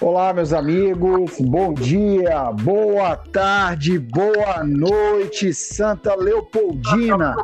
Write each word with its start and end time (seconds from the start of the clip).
Olá, 0.00 0.32
meus 0.32 0.54
amigos, 0.54 1.38
bom 1.40 1.74
dia, 1.74 2.50
boa 2.52 3.16
tarde, 3.16 3.98
boa 3.98 4.64
noite, 4.64 5.52
Santa 5.52 6.14
Leopoldina. 6.14 7.36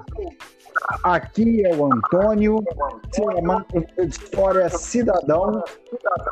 Aqui 1.03 1.67
é 1.67 1.77
o 1.77 1.93
Antônio, 1.93 2.65
de 3.13 4.07
História 4.07 4.71
Cidadão, 4.71 5.63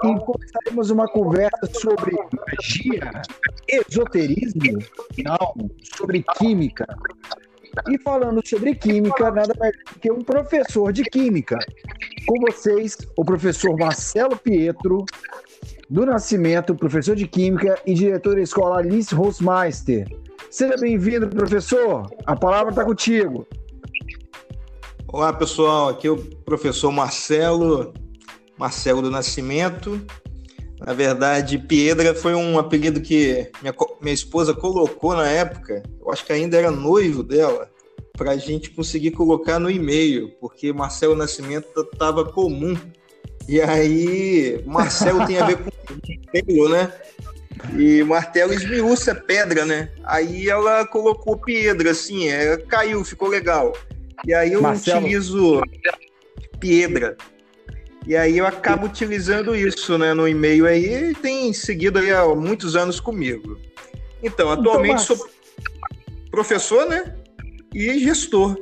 e 0.03 0.18
começaremos 0.21 0.91
uma 0.91 1.07
conversa 1.09 1.68
sobre 1.75 2.13
magia, 2.14 3.22
esoterismo, 3.68 4.79
não, 5.22 5.71
sobre 5.82 6.25
química. 6.39 6.86
E 7.91 7.99
falando 7.99 8.41
sobre 8.46 8.75
química, 8.75 9.31
nada 9.31 9.53
mais 9.59 9.75
do 9.93 10.00
que 10.00 10.11
um 10.11 10.22
professor 10.22 10.91
de 10.91 11.03
química. 11.03 11.59
Com 12.27 12.41
vocês, 12.41 12.96
o 13.18 13.25
professor 13.25 13.77
Marcelo 13.77 14.36
Pietro, 14.36 15.04
do 15.89 16.07
Nascimento, 16.07 16.75
professor 16.75 17.15
de 17.15 17.27
Química 17.27 17.79
e 17.87 17.95
diretor 17.95 18.37
da 18.37 18.41
escola 18.41 18.79
Alice 18.79 19.15
Rosmeister. 19.15 20.09
Seja 20.51 20.77
bem-vindo, 20.77 21.29
professor. 21.29 22.11
A 22.27 22.35
palavra 22.37 22.71
está 22.71 22.85
contigo. 22.85 23.47
Olá, 25.09 25.33
pessoal. 25.33 25.91
Aqui 25.91 26.07
é 26.07 26.11
o 26.11 26.17
professor 26.17 26.91
Marcelo, 26.91 27.93
Marcelo 28.59 29.03
do 29.03 29.11
Nascimento. 29.11 30.01
Na 30.81 30.93
verdade, 30.93 31.59
Piedra 31.59 32.15
foi 32.15 32.35
um 32.35 32.59
apelido 32.59 33.01
que 33.01 33.51
minha, 33.62 33.75
minha 34.01 34.15
esposa 34.15 34.55
colocou 34.55 35.15
na 35.15 35.29
época. 35.29 35.83
Eu 36.01 36.11
acho 36.11 36.25
que 36.25 36.33
ainda 36.33 36.57
era 36.57 36.71
noivo 36.71 37.23
dela, 37.23 37.71
para 38.17 38.33
a 38.33 38.37
gente 38.37 38.71
conseguir 38.71 39.12
colocar 39.12 39.59
no 39.59 39.71
e-mail, 39.71 40.31
porque 40.41 40.73
Marcelo 40.73 41.17
Nascimento 41.17 41.89
estava 41.93 42.25
comum 42.25 42.77
e 43.48 43.61
aí, 43.61 44.62
martelo 44.67 45.27
tem 45.27 45.39
a 45.39 45.47
ver 45.47 45.59
com 45.59 45.70
martelo, 46.33 46.69
né? 46.69 46.92
E 47.78 48.03
martelo 48.03 48.53
esmiuça 48.53 49.14
pedra, 49.14 49.64
né? 49.64 49.91
Aí 50.05 50.48
ela 50.48 50.86
colocou 50.86 51.36
pedra, 51.36 51.91
assim, 51.91 52.28
é, 52.28 52.56
caiu, 52.56 53.05
ficou 53.05 53.28
legal. 53.28 53.73
E 54.27 54.33
aí 54.33 54.53
eu 54.53 54.62
Marcelo. 54.62 55.01
utilizo 55.01 55.62
pedra. 56.59 57.17
E 58.06 58.17
aí 58.17 58.36
eu 58.36 58.47
acabo 58.47 58.86
utilizando 58.86 59.56
isso, 59.56 59.97
né, 59.97 60.12
no 60.12 60.29
e-mail 60.29 60.67
aí, 60.67 61.11
e 61.11 61.14
tem 61.14 61.53
seguido 61.53 61.98
aí 61.98 62.12
há 62.12 62.27
muitos 62.34 62.77
anos 62.77 63.01
comigo. 63.01 63.58
Então, 64.23 64.51
atualmente 64.51 65.03
então, 65.03 65.17
sou 65.17 65.29
professor, 66.31 66.86
né, 66.86 67.14
e 67.75 67.98
gestor. 67.98 68.56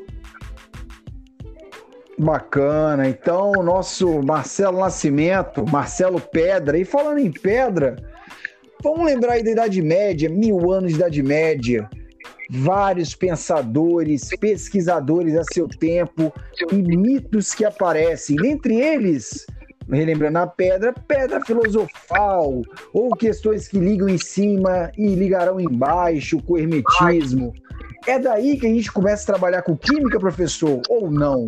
Bacana. 2.23 3.09
Então, 3.09 3.53
o 3.59 3.63
nosso 3.63 4.23
Marcelo 4.23 4.79
Nascimento, 4.79 5.65
Marcelo 5.69 6.21
Pedra. 6.21 6.79
E 6.79 6.85
falando 6.85 7.19
em 7.19 7.31
pedra, 7.31 7.97
vamos 8.83 9.05
lembrar 9.05 9.35
aí 9.35 9.43
da 9.43 9.51
Idade 9.51 9.83
Média, 9.83 10.29
mil 10.29 10.71
anos 10.71 10.91
de 10.91 10.97
Idade 10.97 11.23
Média. 11.23 11.91
Vários 12.51 13.15
pensadores, 13.15 14.29
pesquisadores 14.39 15.37
a 15.37 15.45
seu 15.45 15.67
tempo 15.67 16.33
e 16.71 16.77
mitos 16.77 17.55
que 17.55 17.65
aparecem. 17.65 18.37
Dentre 18.37 18.81
eles, 18.81 19.47
relembrando 19.91 20.39
a 20.39 20.47
pedra, 20.47 20.93
pedra 20.93 21.41
filosofal, 21.45 22.63
ou 22.93 23.11
questões 23.17 23.69
que 23.69 23.79
ligam 23.79 24.09
em 24.09 24.19
cima 24.19 24.93
e 24.97 25.15
ligarão 25.15 25.59
embaixo, 25.59 26.43
com 26.43 26.59
hermetismo. 26.59 27.53
É 28.07 28.19
daí 28.19 28.59
que 28.59 28.67
a 28.67 28.71
gente 28.71 28.93
começa 28.93 29.23
a 29.23 29.35
trabalhar 29.35 29.63
com 29.63 29.77
química, 29.77 30.19
professor, 30.19 30.83
ou 30.89 31.11
não? 31.11 31.47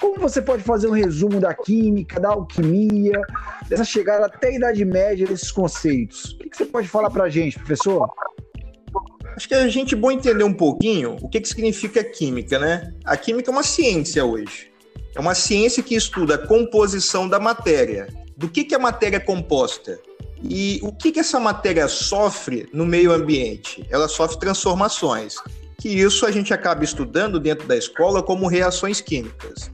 Como 0.00 0.18
você 0.18 0.42
pode 0.42 0.62
fazer 0.62 0.88
um 0.88 0.92
resumo 0.92 1.40
da 1.40 1.54
química, 1.54 2.20
da 2.20 2.30
alquimia, 2.30 3.20
dessa 3.68 3.84
chegada 3.84 4.26
até 4.26 4.48
a 4.48 4.56
Idade 4.56 4.84
Média 4.84 5.26
desses 5.26 5.50
conceitos? 5.50 6.32
O 6.34 6.38
que 6.50 6.56
você 6.56 6.66
pode 6.66 6.88
falar 6.88 7.10
para 7.10 7.24
a 7.24 7.28
gente, 7.28 7.58
professor? 7.58 8.08
Acho 9.36 9.48
que 9.48 9.54
a 9.54 9.68
gente 9.68 9.94
é 9.94 9.98
bom 9.98 10.10
entender 10.10 10.44
um 10.44 10.52
pouquinho 10.54 11.16
o 11.20 11.28
que, 11.28 11.40
que 11.40 11.48
significa 11.48 12.04
química, 12.04 12.58
né? 12.58 12.92
A 13.04 13.16
química 13.16 13.50
é 13.50 13.52
uma 13.52 13.62
ciência 13.62 14.24
hoje. 14.24 14.70
É 15.14 15.20
uma 15.20 15.34
ciência 15.34 15.82
que 15.82 15.94
estuda 15.94 16.36
a 16.36 16.46
composição 16.46 17.28
da 17.28 17.40
matéria. 17.40 18.08
Do 18.36 18.48
que, 18.48 18.64
que 18.64 18.74
a 18.74 18.78
matéria 18.78 19.16
é 19.16 19.20
composta? 19.20 19.98
E 20.42 20.78
o 20.82 20.92
que, 20.92 21.10
que 21.10 21.20
essa 21.20 21.40
matéria 21.40 21.88
sofre 21.88 22.68
no 22.72 22.84
meio 22.84 23.12
ambiente? 23.12 23.86
Ela 23.90 24.08
sofre 24.08 24.38
transformações, 24.38 25.36
que 25.80 25.88
isso 25.88 26.26
a 26.26 26.30
gente 26.30 26.52
acaba 26.52 26.84
estudando 26.84 27.40
dentro 27.40 27.66
da 27.66 27.76
escola 27.76 28.22
como 28.22 28.46
reações 28.46 29.00
químicas. 29.00 29.70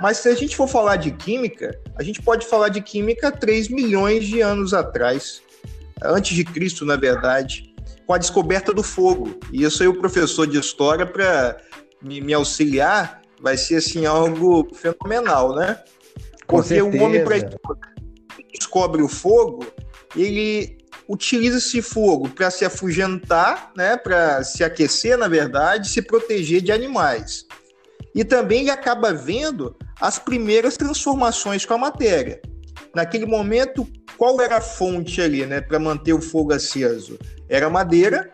Mas 0.00 0.18
se 0.18 0.28
a 0.28 0.34
gente 0.34 0.56
for 0.56 0.66
falar 0.66 0.96
de 0.96 1.10
química, 1.10 1.78
a 1.96 2.02
gente 2.02 2.22
pode 2.22 2.46
falar 2.46 2.70
de 2.70 2.80
química 2.80 3.30
3 3.30 3.68
milhões 3.68 4.24
de 4.24 4.40
anos 4.40 4.72
atrás, 4.72 5.42
antes 6.02 6.34
de 6.34 6.44
Cristo, 6.44 6.86
na 6.86 6.96
verdade, 6.96 7.74
com 8.06 8.14
a 8.14 8.18
descoberta 8.18 8.72
do 8.72 8.82
fogo. 8.82 9.38
E 9.52 9.62
isso 9.62 9.82
aí 9.82 9.88
o 9.88 9.98
professor 9.98 10.46
de 10.46 10.58
história 10.58 11.06
para 11.06 11.58
me, 12.02 12.20
me, 12.20 12.32
auxiliar 12.32 13.20
vai 13.40 13.56
ser 13.56 13.76
assim 13.76 14.06
algo 14.06 14.68
fenomenal, 14.74 15.54
né? 15.54 15.78
Porque 16.46 16.80
o 16.80 17.02
homem 17.02 17.22
para 17.22 17.36
descobre 18.52 19.02
o 19.02 19.08
fogo, 19.08 19.64
ele 20.16 20.78
utiliza 21.08 21.58
esse 21.58 21.82
fogo 21.82 22.28
para 22.28 22.50
se 22.50 22.64
afugentar, 22.64 23.72
né, 23.76 23.96
para 23.96 24.44
se 24.44 24.62
aquecer, 24.62 25.16
na 25.18 25.28
verdade, 25.28 25.88
se 25.88 26.02
proteger 26.02 26.60
de 26.60 26.72
animais. 26.72 27.46
E 28.14 28.24
também 28.24 28.70
acaba 28.70 29.12
vendo 29.12 29.76
as 30.00 30.18
primeiras 30.18 30.76
transformações 30.76 31.64
com 31.64 31.74
a 31.74 31.78
matéria. 31.78 32.40
Naquele 32.94 33.26
momento, 33.26 33.86
qual 34.16 34.40
era 34.40 34.56
a 34.56 34.60
fonte 34.60 35.20
ali, 35.20 35.46
né, 35.46 35.60
para 35.60 35.78
manter 35.78 36.12
o 36.12 36.20
fogo 36.20 36.52
aceso? 36.52 37.18
Era 37.48 37.70
madeira, 37.70 38.32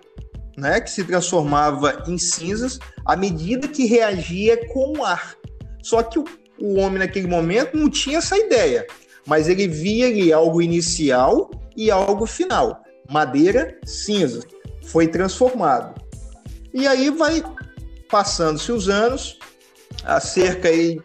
né, 0.56 0.81
que 0.81 0.91
se 0.91 1.04
transformava 1.04 2.04
em 2.09 2.16
cinzas 2.16 2.78
à 3.04 3.15
medida 3.16 3.69
que 3.69 3.84
reagia 3.84 4.66
com 4.69 4.98
o 4.98 5.04
ar. 5.04 5.36
Só 5.82 6.03
que 6.03 6.19
o, 6.19 6.25
o 6.59 6.78
homem 6.78 6.98
naquele 6.98 7.26
momento 7.26 7.76
não 7.76 7.91
tinha 7.91 8.19
essa 8.19 8.36
ideia, 8.36 8.86
mas 9.26 9.48
ele 9.48 9.69
via 9.69 10.06
ali 10.06 10.32
algo 10.32 10.62
inicial 10.62 11.50
e 11.76 11.91
algo 11.91 12.25
final. 12.26 12.82
Madeira, 13.10 13.78
cinza, 13.84 14.41
foi 14.86 15.06
transformado. 15.06 16.00
E 16.72 16.86
aí 16.86 17.10
vai 17.10 17.42
passando-se 18.10 18.72
os 18.72 18.88
anos, 18.88 19.38
há 20.06 20.20
cerca 20.20 20.68
aí 20.68 21.00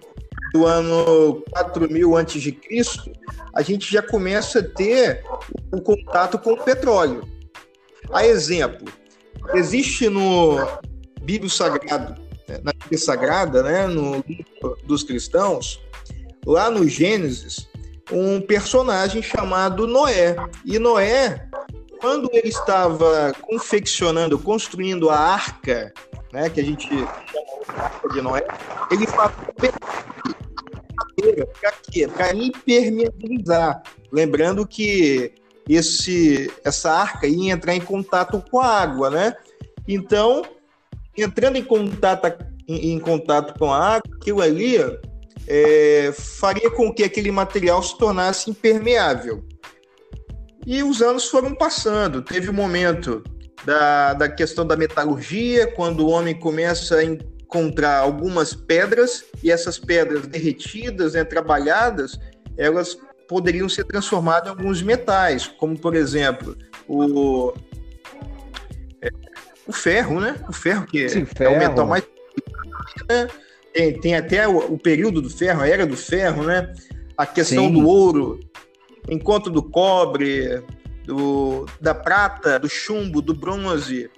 do 0.53 0.66
ano 0.66 1.44
4000 1.51 2.16
antes 2.16 2.41
de 2.41 2.51
Cristo, 2.51 3.12
a 3.53 3.62
gente 3.62 3.91
já 3.91 4.01
começa 4.01 4.59
a 4.59 4.63
ter 4.63 5.23
o 5.72 5.81
contato 5.81 6.38
com 6.38 6.53
o 6.53 6.63
petróleo. 6.63 7.28
A 8.12 8.25
exemplo, 8.25 8.91
existe 9.53 10.07
no 10.07 10.57
Bíblia 11.22 11.50
Sagrado, 11.50 12.22
né, 12.47 12.59
na 12.63 12.73
Bíblia 12.73 13.00
Sagrada, 13.00 13.63
né, 13.63 13.88
no 13.88 14.23
dos 14.84 15.03
cristãos, 15.03 15.81
lá 16.45 16.69
no 16.69 16.88
Gênesis, 16.88 17.68
um 18.12 18.41
personagem 18.41 19.23
chamado 19.23 19.88
Noé. 19.88 20.35
E 20.66 20.78
Noé, 20.78 21.47
quando 22.00 22.29
ele 22.33 22.50
estava 22.50 23.33
confeccionando, 23.41 24.38
construindo 24.38 25.09
a 25.09 25.18
arca, 25.18 25.94
né, 26.31 26.50
que 26.50 26.59
a 26.59 26.64
gente 26.64 26.90
Noé, 28.22 28.46
ele 28.90 29.08
falou 29.08 29.31
para 31.59 31.72
quê? 31.92 32.08
Para 32.08 32.36
impermeabilizar. 32.36 33.84
Lembrando 34.12 34.66
que 34.68 35.34
esse, 35.69 36.52
essa 36.64 36.92
arca 36.92 37.28
ia 37.28 37.53
entrar 37.53 37.75
em 37.75 37.81
contato 37.81 38.44
com 38.50 38.59
a 38.59 38.68
água, 38.68 39.09
né? 39.09 39.36
Então, 39.88 40.44
entrando 41.18 41.58
em 41.58 41.64
contato, 41.64 42.46
em, 42.68 42.94
em 42.94 43.00
contato 43.00 43.57
com 43.57 43.72
a 43.72 43.95
água, 43.95 44.16
aquilo 44.16 44.42
ali 44.42 44.78
é, 45.48 46.12
faria 46.13 46.69
com 46.72 46.94
que 46.94 47.04
aquele 47.04 47.31
material 47.31 47.81
se 47.83 47.98
tornasse 47.98 48.50
impermeável. 48.50 49.44
E 50.66 50.83
os 50.83 51.01
anos 51.01 51.25
foram 51.25 51.56
passando. 51.56 52.22
Teve 52.22 52.50
um 52.50 52.54
momento 52.54 53.24
da, 53.66 54.13
da 54.13 54.30
questão 54.30 54.66
da 54.66 54.75
metalurgia, 54.75 55.68
quando 55.68 56.06
o 56.06 56.10
homem 56.10 56.34
começa 56.34 56.98
a 56.98 57.04
encontrar 57.04 58.00
algumas 58.00 58.54
pedras 58.54 59.25
e 59.44 59.52
essas 59.52 59.78
pedras 59.78 60.28
derretidas, 60.28 61.13
né, 61.13 61.24
trabalhadas, 61.24 62.19
elas 62.58 62.98
poderiam 63.28 63.69
ser 63.69 63.86
transformadas 63.86 64.48
em 64.48 64.50
alguns 64.50 64.81
metais, 64.81 65.48
como 65.48 65.78
por 65.78 65.96
exemplo 65.96 66.58
o 66.88 67.54
é, 69.02 69.10
o 69.66 69.72
ferro, 69.72 70.19
né? 70.19 70.36
O 70.50 70.54
ferro 70.54 70.86
que 70.86 71.07
Sim, 71.07 71.22
é, 71.22 71.25
ferro. 71.25 71.54
é 71.54 71.56
o 71.56 71.60
metal 71.60 71.88
mais 71.88 72.04
né? 73.10 73.28
tem, 73.74 74.00
tem 74.00 74.16
até 74.16 74.48
o, 74.48 74.74
o, 74.74 74.78
período 74.78 75.22
do 75.22 75.30
ferro, 75.30 75.62
a 75.62 75.68
era 75.68 75.86
do 75.86 75.96
ferro, 75.96 76.44
né? 76.44 76.74
A 77.18 77.25
questão 77.25 77.68
Sim. 77.68 77.74
do 77.74 77.88
ouro, 77.88 78.40
encontro 79.10 79.52
do 79.52 79.64
cobre, 79.64 80.62
do, 81.06 81.65
da 81.80 81.94
prata, 81.94 82.59
do 82.59 82.69
chumbo, 82.69 83.21
do 83.21 83.33
bronze, 83.33 84.09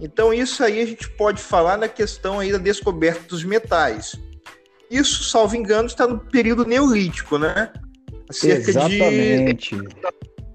então, 0.00 0.32
isso 0.32 0.64
aí 0.64 0.80
a 0.80 0.86
gente 0.86 1.08
pode 1.10 1.42
falar 1.42 1.76
na 1.76 1.86
questão 1.86 2.40
aí 2.40 2.50
da 2.50 2.58
descoberta 2.58 3.22
dos 3.28 3.44
metais. 3.44 4.18
Isso, 4.90 5.24
salvo 5.24 5.54
engano, 5.54 5.86
está 5.86 6.06
no 6.06 6.18
período 6.18 6.64
neolítico, 6.64 7.38
né? 7.38 7.70
Cerca 8.30 8.70
Exatamente. 8.70 9.76
De... 9.76 9.88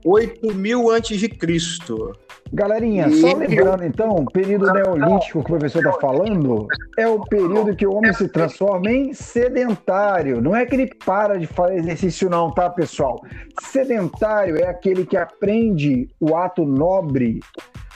8000 0.03 0.89
antes 0.89 1.19
de 1.19 1.29
Cristo. 1.29 2.11
Galerinha, 2.53 3.07
e... 3.07 3.21
só 3.21 3.35
lembrando 3.35 3.83
então, 3.83 4.11
o 4.11 4.25
período 4.25 4.71
neolítico 4.71 5.43
que 5.43 5.51
o 5.51 5.57
professor 5.57 5.79
está 5.79 5.99
falando 5.99 6.67
é 6.97 7.07
o 7.07 7.19
período 7.21 7.75
que 7.75 7.85
o 7.85 7.93
homem 7.93 8.13
se 8.13 8.27
transforma 8.27 8.89
em 8.91 9.13
sedentário. 9.13 10.41
Não 10.41 10.55
é 10.55 10.65
que 10.65 10.75
ele 10.75 10.89
para 11.05 11.39
de 11.39 11.47
fazer 11.47 11.77
exercício, 11.77 12.29
não, 12.29 12.51
tá, 12.51 12.69
pessoal? 12.69 13.19
Sedentário 13.61 14.57
é 14.57 14.67
aquele 14.67 15.05
que 15.05 15.17
aprende 15.17 16.07
o 16.19 16.35
ato 16.35 16.65
nobre 16.65 17.39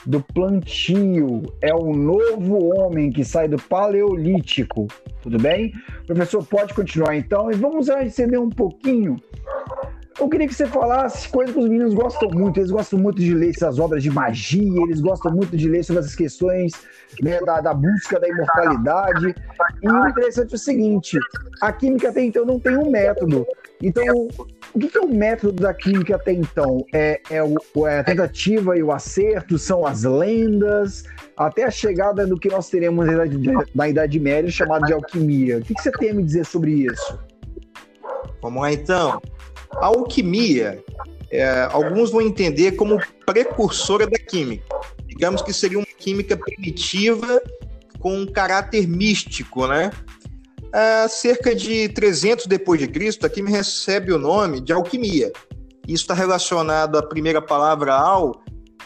do 0.04 0.20
plantio. 0.20 1.42
É 1.62 1.74
o 1.74 1.94
novo 1.94 2.74
homem 2.74 3.10
que 3.10 3.24
sai 3.24 3.48
do 3.48 3.56
paleolítico. 3.56 4.88
Tudo 5.22 5.38
bem? 5.38 5.72
O 6.02 6.06
professor, 6.06 6.44
pode 6.44 6.74
continuar 6.74 7.16
então 7.16 7.50
e 7.50 7.54
vamos 7.54 7.88
acender 7.88 8.40
um 8.40 8.50
pouquinho 8.50 9.16
eu 10.20 10.28
queria 10.28 10.46
que 10.46 10.54
você 10.54 10.66
falasse 10.66 11.28
coisas 11.28 11.54
que 11.54 11.60
os 11.60 11.68
meninos 11.68 11.94
gostam 11.94 12.28
muito. 12.30 12.60
Eles 12.60 12.70
gostam 12.70 12.98
muito 12.98 13.18
de 13.18 13.34
ler 13.34 13.50
essas 13.50 13.78
obras 13.78 14.02
de 14.02 14.10
magia, 14.10 14.82
eles 14.82 15.00
gostam 15.00 15.32
muito 15.32 15.56
de 15.56 15.68
ler 15.68 15.82
sobre 15.82 16.00
essas 16.00 16.14
questões 16.14 16.72
né, 17.22 17.40
da, 17.40 17.60
da, 17.60 17.72
busca 17.74 18.20
da 18.20 18.28
imortalidade. 18.28 19.34
E 19.82 19.88
o 19.88 20.08
interessante 20.08 20.52
é 20.52 20.56
o 20.56 20.58
seguinte: 20.58 21.18
a 21.62 21.72
química 21.72 22.10
até 22.10 22.22
então 22.22 22.44
não 22.44 22.60
tem 22.60 22.76
um 22.76 22.90
método. 22.90 23.46
Então, 23.82 24.28
o 24.74 24.78
que 24.78 24.98
é 24.98 25.00
o 25.00 25.08
método 25.08 25.62
da 25.62 25.72
química 25.72 26.16
até 26.16 26.32
então? 26.32 26.84
É, 26.92 27.18
é, 27.30 27.42
o, 27.42 27.86
é 27.86 28.00
a 28.00 28.04
tentativa 28.04 28.76
e 28.76 28.82
o 28.82 28.92
acerto? 28.92 29.58
São 29.58 29.86
as 29.86 30.04
lendas? 30.04 31.04
Até 31.34 31.64
a 31.64 31.70
chegada 31.70 32.26
do 32.26 32.38
que 32.38 32.50
nós 32.50 32.68
teremos 32.68 33.06
na 33.06 33.24
Idade, 33.24 33.68
na 33.74 33.88
idade 33.88 34.20
Média, 34.20 34.50
chamado 34.50 34.84
de 34.84 34.92
alquimia. 34.92 35.58
O 35.58 35.62
que, 35.62 35.74
que 35.74 35.82
você 35.82 35.90
tem 35.92 36.10
a 36.10 36.14
me 36.14 36.22
dizer 36.22 36.44
sobre 36.44 36.72
isso? 36.72 37.18
Vamos 38.42 38.60
lá, 38.60 38.70
então. 38.70 39.20
A 39.76 39.86
alquimia, 39.86 40.82
é, 41.30 41.68
alguns 41.70 42.10
vão 42.10 42.20
entender 42.20 42.72
como 42.72 43.00
precursora 43.24 44.06
da 44.06 44.18
química. 44.18 44.64
Digamos 45.06 45.42
que 45.42 45.52
seria 45.52 45.78
uma 45.78 45.86
química 45.98 46.36
primitiva 46.36 47.40
com 47.98 48.16
um 48.16 48.26
caráter 48.26 48.88
místico, 48.88 49.66
né? 49.66 49.90
Há 50.72 51.08
cerca 51.08 51.54
de 51.54 51.88
300 51.88 52.46
depois 52.46 52.80
de 52.80 52.88
Cristo, 52.88 53.26
a 53.26 53.30
química 53.30 53.56
recebe 53.56 54.12
o 54.12 54.18
nome 54.18 54.60
de 54.60 54.72
alquimia. 54.72 55.32
Isso 55.86 56.04
está 56.04 56.14
relacionado 56.14 56.96
à 56.96 57.02
primeira 57.02 57.42
palavra 57.42 57.92
al, 57.94 58.42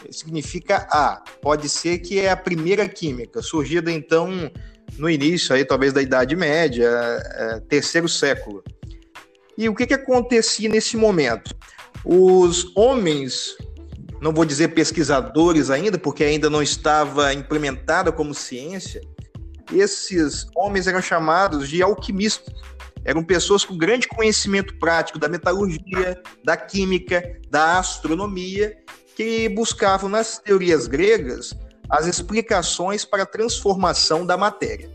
significa 0.09 0.87
a. 0.89 1.21
Pode 1.41 1.69
ser 1.69 1.99
que 1.99 2.19
é 2.19 2.29
a 2.29 2.37
primeira 2.37 2.87
química, 2.87 3.41
surgida 3.41 3.91
então 3.91 4.51
no 4.97 5.09
início 5.09 5.55
aí 5.55 5.65
talvez 5.65 5.93
da 5.93 6.01
Idade 6.01 6.35
Média, 6.35 6.87
é, 6.87 7.59
terceiro 7.61 8.07
século. 8.07 8.63
E 9.57 9.69
o 9.69 9.75
que, 9.75 9.87
que 9.87 9.93
acontecia 9.93 10.69
nesse 10.69 10.97
momento? 10.97 11.55
Os 12.03 12.71
homens, 12.75 13.55
não 14.21 14.33
vou 14.33 14.45
dizer 14.45 14.69
pesquisadores 14.69 15.69
ainda, 15.69 15.97
porque 15.97 16.23
ainda 16.23 16.49
não 16.49 16.61
estava 16.61 17.33
implementada 17.33 18.11
como 18.11 18.33
ciência, 18.33 19.01
esses 19.73 20.47
homens 20.55 20.87
eram 20.87 21.01
chamados 21.01 21.69
de 21.69 21.81
alquimistas. 21.81 22.53
Eram 23.03 23.23
pessoas 23.23 23.63
com 23.63 23.77
grande 23.77 24.07
conhecimento 24.07 24.77
prático 24.79 25.19
da 25.19 25.29
metalurgia, 25.29 26.21
da 26.43 26.57
química, 26.57 27.39
da 27.49 27.77
astronomia, 27.77 28.75
que 29.15 29.47
buscavam 29.49 30.09
nas 30.09 30.39
teorias 30.39 30.87
gregas 30.87 31.53
as 31.89 32.07
explicações 32.07 33.05
para 33.05 33.23
a 33.23 33.27
transformação 33.27 34.25
da 34.25 34.35
matéria. 34.35 34.91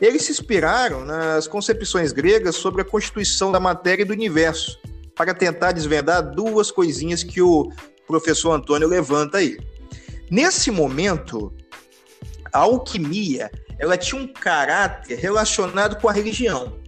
Eles 0.00 0.22
se 0.22 0.32
inspiraram 0.32 1.04
nas 1.04 1.46
concepções 1.46 2.12
gregas 2.12 2.56
sobre 2.56 2.82
a 2.82 2.84
constituição 2.84 3.52
da 3.52 3.60
matéria 3.60 4.02
e 4.02 4.06
do 4.06 4.12
universo, 4.12 4.78
para 5.14 5.34
tentar 5.34 5.72
desvendar 5.72 6.22
duas 6.22 6.70
coisinhas 6.70 7.22
que 7.22 7.42
o 7.42 7.70
professor 8.06 8.52
Antônio 8.52 8.88
levanta 8.88 9.38
aí. 9.38 9.58
Nesse 10.30 10.70
momento, 10.70 11.52
a 12.52 12.60
alquimia 12.60 13.50
ela 13.78 13.96
tinha 13.96 14.20
um 14.20 14.26
caráter 14.26 15.18
relacionado 15.18 16.00
com 16.00 16.08
a 16.08 16.12
religião. 16.12 16.78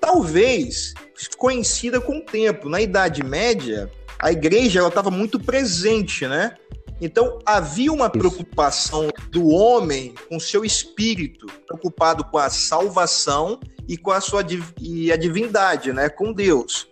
Talvez 0.00 0.94
conhecida 1.36 2.00
com 2.00 2.18
o 2.18 2.24
tempo. 2.24 2.68
Na 2.68 2.80
Idade 2.80 3.22
Média, 3.24 3.90
a 4.18 4.30
igreja 4.30 4.86
estava 4.86 5.10
muito 5.10 5.38
presente, 5.40 6.26
né? 6.26 6.56
Então, 7.00 7.38
havia 7.44 7.92
uma 7.92 8.08
preocupação 8.08 9.10
do 9.30 9.48
homem 9.48 10.14
com 10.28 10.40
seu 10.40 10.64
espírito, 10.64 11.46
preocupado 11.66 12.24
com 12.24 12.38
a 12.38 12.48
salvação 12.48 13.60
e 13.86 13.96
com 13.96 14.10
a 14.10 14.20
sua 14.20 14.44
e 14.80 15.12
a 15.12 15.16
divindade, 15.16 15.92
né, 15.92 16.08
com 16.08 16.32
Deus. 16.32 16.88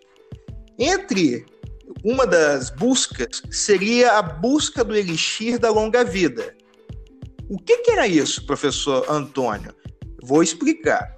Entre 0.79 1.47
uma 2.05 2.27
das 2.27 2.71
buscas 2.71 3.43
seria 3.51 4.19
a 4.19 4.23
busca 4.23 4.85
do 4.85 4.95
elixir 4.95 5.59
da 5.59 5.71
longa 5.71 6.05
vida. 6.05 6.55
O 7.49 7.59
que, 7.59 7.79
que 7.79 7.91
era 7.91 8.06
isso, 8.06 8.45
professor 8.47 9.06
Antônio? 9.09 9.75
Vou 10.23 10.43
explicar. 10.43 11.15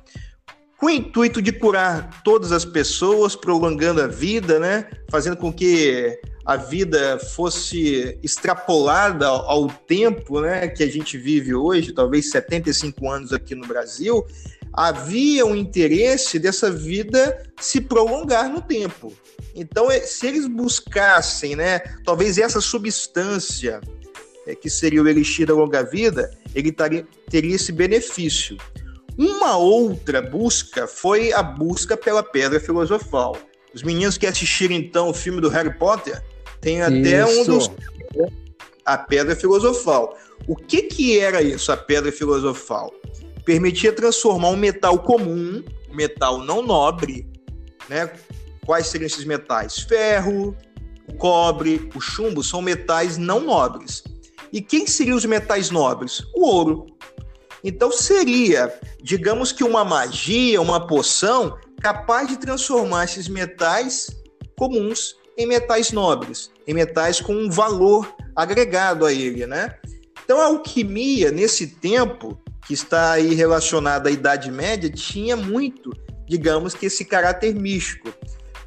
Com 0.77 0.87
o 0.87 0.91
intuito 0.91 1.41
de 1.41 1.53
curar 1.53 2.23
todas 2.23 2.53
as 2.53 2.65
pessoas, 2.65 3.35
prolongando 3.35 4.03
a 4.03 4.07
vida, 4.07 4.59
né? 4.59 4.89
Fazendo 5.11 5.37
com 5.37 5.53
que 5.53 6.21
a 6.47 6.55
vida 6.55 7.19
fosse 7.19 8.17
extrapolada 8.23 9.27
ao 9.27 9.67
tempo 9.67 10.41
né, 10.41 10.69
que 10.69 10.85
a 10.85 10.89
gente 10.89 11.19
vive 11.19 11.53
hoje, 11.53 11.93
talvez 11.93 12.31
75 12.31 13.11
anos 13.11 13.33
aqui 13.33 13.57
no 13.57 13.67
Brasil, 13.67 14.25
havia 14.73 15.45
um 15.45 15.57
interesse 15.57 16.39
dessa 16.39 16.71
vida 16.71 17.43
se 17.59 17.81
prolongar 17.81 18.49
no 18.49 18.63
tempo. 18.63 19.13
Então, 19.57 19.91
é, 19.91 19.99
se 20.01 20.25
eles 20.29 20.47
buscassem, 20.47 21.57
né, 21.57 21.81
talvez 22.05 22.39
essa 22.39 22.61
substância 22.61 23.81
é, 24.47 24.55
que 24.55 24.71
seria 24.71 25.03
o 25.03 25.09
elixir 25.09 25.49
da 25.49 25.55
longa 25.55 25.83
vida, 25.83 26.31
ele 26.55 26.71
taria, 26.71 27.05
teria 27.29 27.57
esse 27.57 27.73
benefício. 27.73 28.57
Uma 29.19 29.57
outra 29.57 30.23
busca 30.23 30.87
foi 30.87 31.33
a 31.33 31.43
busca 31.43 31.97
pela 31.97 32.23
pedra 32.23 32.61
filosofal. 32.61 33.37
Os 33.75 33.83
meninos 33.83 34.17
que 34.17 34.27
assistiram 34.29 34.77
então 34.77 35.09
o 35.09 35.15
filme 35.15 35.41
do 35.41 35.49
Harry 35.49 35.77
Potter 35.77 36.23
tem 36.61 36.83
até 36.83 37.23
isso. 37.23 37.41
um 37.41 37.45
dos. 37.45 37.71
A 38.85 38.97
pedra 38.97 39.35
filosofal. 39.35 40.17
O 40.47 40.55
que, 40.55 40.83
que 40.83 41.19
era 41.19 41.43
isso, 41.43 41.73
a 41.73 41.77
pedra 41.77 42.13
filosofal? 42.13 42.93
Permitia 43.45 43.93
transformar 43.93 44.51
um 44.51 44.57
metal 44.57 44.99
comum, 44.99 45.63
metal 45.93 46.39
não 46.39 46.63
nobre, 46.63 47.27
né? 47.89 48.13
Quais 48.65 48.87
seriam 48.89 49.07
esses 49.07 49.25
metais? 49.25 49.79
Ferro, 49.81 50.57
o 51.09 51.15
cobre, 51.15 51.91
o 51.95 52.01
chumbo 52.01 52.43
são 52.43 52.61
metais 52.61 53.17
não 53.17 53.41
nobres. 53.41 54.03
E 54.53 54.61
quem 54.61 54.87
seriam 54.87 55.17
os 55.17 55.25
metais 55.25 55.71
nobres? 55.71 56.23
O 56.35 56.47
ouro. 56.47 56.87
Então 57.63 57.91
seria, 57.91 58.73
digamos 59.03 59.51
que 59.51 59.65
uma 59.65 59.85
magia, 59.85 60.61
uma 60.61 60.87
poção 60.87 61.59
capaz 61.81 62.29
de 62.29 62.39
transformar 62.39 63.05
esses 63.05 63.29
metais 63.29 64.09
comuns 64.57 65.16
em 65.37 65.47
metais 65.47 65.93
nobres, 65.93 66.51
em 66.67 66.75
metais 66.75 67.21
com 67.21 67.35
um 67.35 67.51
valor 67.51 68.15
agregado 68.35 69.05
a 69.05 69.13
ele, 69.13 69.47
né? 69.47 69.75
Então 70.25 70.41
a 70.41 70.47
alquimia 70.47 71.31
nesse 71.31 71.67
tempo 71.67 72.41
que 72.67 72.75
está 72.75 73.13
aí 73.13 73.35
relacionada 73.35 74.09
à 74.09 74.13
Idade 74.13 74.51
Média 74.51 74.91
tinha 74.91 75.37
muito, 75.37 75.93
digamos 76.27 76.75
que 76.75 76.87
esse 76.87 77.05
caráter 77.05 77.55
místico. 77.55 78.13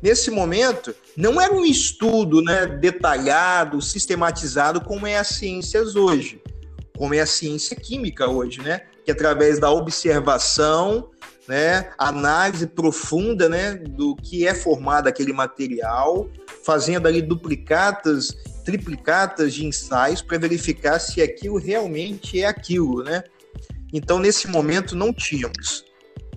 Nesse 0.02 0.32
momento, 0.32 0.96
não 1.18 1.42
era 1.42 1.54
um 1.54 1.66
estudo 1.66 2.42
né, 2.42 2.66
detalhado, 2.66 3.82
sistematizado 3.82 4.80
como 4.80 5.06
é 5.06 5.18
a 5.18 5.24
ciências 5.26 5.98
hoje, 5.98 6.42
como 6.98 7.14
é 7.14 7.20
a 7.20 7.26
ciência 7.26 7.76
química 7.76 8.30
hoje, 8.30 8.62
né? 8.62 8.82
Que 9.04 9.12
através 9.12 9.60
da 9.60 9.70
observação, 9.70 11.10
né, 11.50 11.90
análise 11.98 12.68
profunda, 12.68 13.50
né, 13.50 13.74
do 13.74 14.16
que 14.16 14.46
é 14.46 14.54
formado 14.54 15.08
aquele 15.08 15.34
material, 15.34 16.30
fazendo 16.64 17.08
ali 17.08 17.24
duplicatas, 17.24 18.38
triplicatas 18.64 19.56
de 19.56 19.66
ensaios 19.66 20.22
para 20.22 20.38
verificar 20.38 21.00
se 21.00 21.24
aquilo 21.24 21.58
realmente 21.58 22.40
é 22.40 22.46
aquilo, 22.46 23.04
né? 23.04 23.24
Então, 23.92 24.20
nesse 24.20 24.48
momento, 24.48 24.96
não 24.96 25.12
tínhamos. 25.12 25.89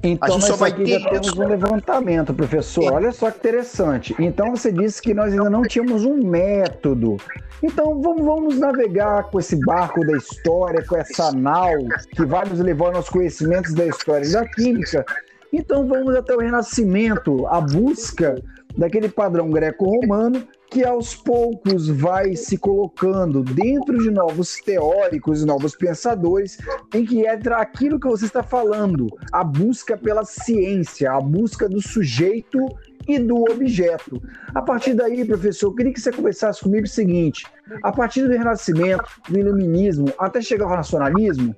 Então, 0.02 0.36
a 0.36 0.40
gente 0.40 0.46
só 0.46 0.56
vai 0.56 0.72
ter... 0.72 0.98
já 0.98 1.10
temos 1.10 1.32
um 1.32 1.46
levantamento, 1.46 2.34
professor. 2.34 2.84
É. 2.84 2.90
Olha 2.90 3.12
só 3.12 3.30
que 3.30 3.38
interessante. 3.38 4.14
Então, 4.18 4.50
você 4.50 4.72
disse 4.72 5.00
que 5.00 5.14
nós 5.14 5.32
ainda 5.32 5.48
não 5.48 5.62
tínhamos 5.62 6.04
um 6.04 6.16
método. 6.16 7.16
Então, 7.62 8.02
vamos, 8.02 8.24
vamos 8.24 8.58
navegar 8.58 9.24
com 9.24 9.38
esse 9.38 9.56
barco 9.64 10.04
da 10.04 10.16
história, 10.16 10.84
com 10.84 10.96
essa 10.96 11.30
nau 11.30 11.72
que 12.10 12.24
vai 12.24 12.44
nos 12.44 12.58
levando 12.58 12.96
aos 12.96 13.08
conhecimentos 13.08 13.72
da 13.74 13.86
história 13.86 14.26
e 14.26 14.32
da 14.32 14.44
química. 14.44 15.04
Então, 15.52 15.86
vamos 15.86 16.16
até 16.16 16.34
o 16.34 16.40
Renascimento, 16.40 17.46
a 17.46 17.60
busca 17.60 18.42
daquele 18.76 19.08
padrão 19.08 19.50
greco-romano 19.50 20.42
que 20.72 20.82
aos 20.82 21.14
poucos 21.14 21.86
vai 21.86 22.34
se 22.34 22.56
colocando 22.56 23.42
dentro 23.42 23.98
de 23.98 24.10
novos 24.10 24.56
teóricos 24.56 25.44
novos 25.44 25.76
pensadores, 25.76 26.56
em 26.94 27.04
que 27.04 27.26
entra 27.26 27.58
aquilo 27.58 28.00
que 28.00 28.08
você 28.08 28.24
está 28.24 28.42
falando, 28.42 29.08
a 29.30 29.44
busca 29.44 29.98
pela 29.98 30.24
ciência, 30.24 31.12
a 31.12 31.20
busca 31.20 31.68
do 31.68 31.78
sujeito 31.78 32.58
e 33.06 33.18
do 33.18 33.42
objeto. 33.50 34.22
A 34.54 34.62
partir 34.62 34.94
daí, 34.94 35.22
professor, 35.26 35.66
eu 35.66 35.74
queria 35.74 35.92
que 35.92 36.00
você 36.00 36.10
conversasse 36.10 36.62
comigo 36.62 36.86
o 36.86 36.88
seguinte: 36.88 37.46
a 37.82 37.92
partir 37.92 38.22
do 38.22 38.30
Renascimento, 38.30 39.04
do 39.28 39.38
Iluminismo, 39.38 40.10
até 40.18 40.40
chegar 40.40 40.64
ao 40.64 40.70
racionalismo, 40.70 41.54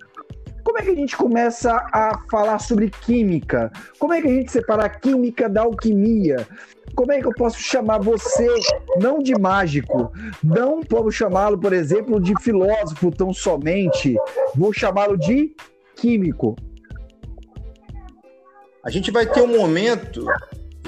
como 0.64 0.78
é 0.78 0.82
que 0.82 0.90
a 0.90 0.94
gente 0.94 1.16
começa 1.16 1.72
a 1.92 2.18
falar 2.30 2.58
sobre 2.58 2.90
química? 2.90 3.70
Como 3.98 4.14
é 4.14 4.22
que 4.22 4.28
a 4.28 4.32
gente 4.32 4.50
separa 4.50 4.86
a 4.86 4.88
química 4.88 5.48
da 5.48 5.60
alquimia? 5.60 6.48
Como 6.94 7.12
é 7.12 7.20
que 7.20 7.26
eu 7.26 7.34
posso 7.34 7.58
chamar 7.58 7.98
você 7.98 8.48
não 8.98 9.18
de 9.18 9.38
mágico? 9.38 10.10
Não 10.42 10.80
posso 10.80 11.12
chamá-lo, 11.12 11.58
por 11.58 11.72
exemplo, 11.72 12.20
de 12.20 12.34
filósofo 12.40 13.10
tão 13.10 13.32
somente. 13.32 14.16
Vou 14.54 14.72
chamá-lo 14.72 15.18
de 15.18 15.54
químico. 15.96 16.56
A 18.82 18.90
gente 18.90 19.10
vai 19.10 19.26
ter 19.26 19.42
um 19.42 19.58
momento 19.58 20.26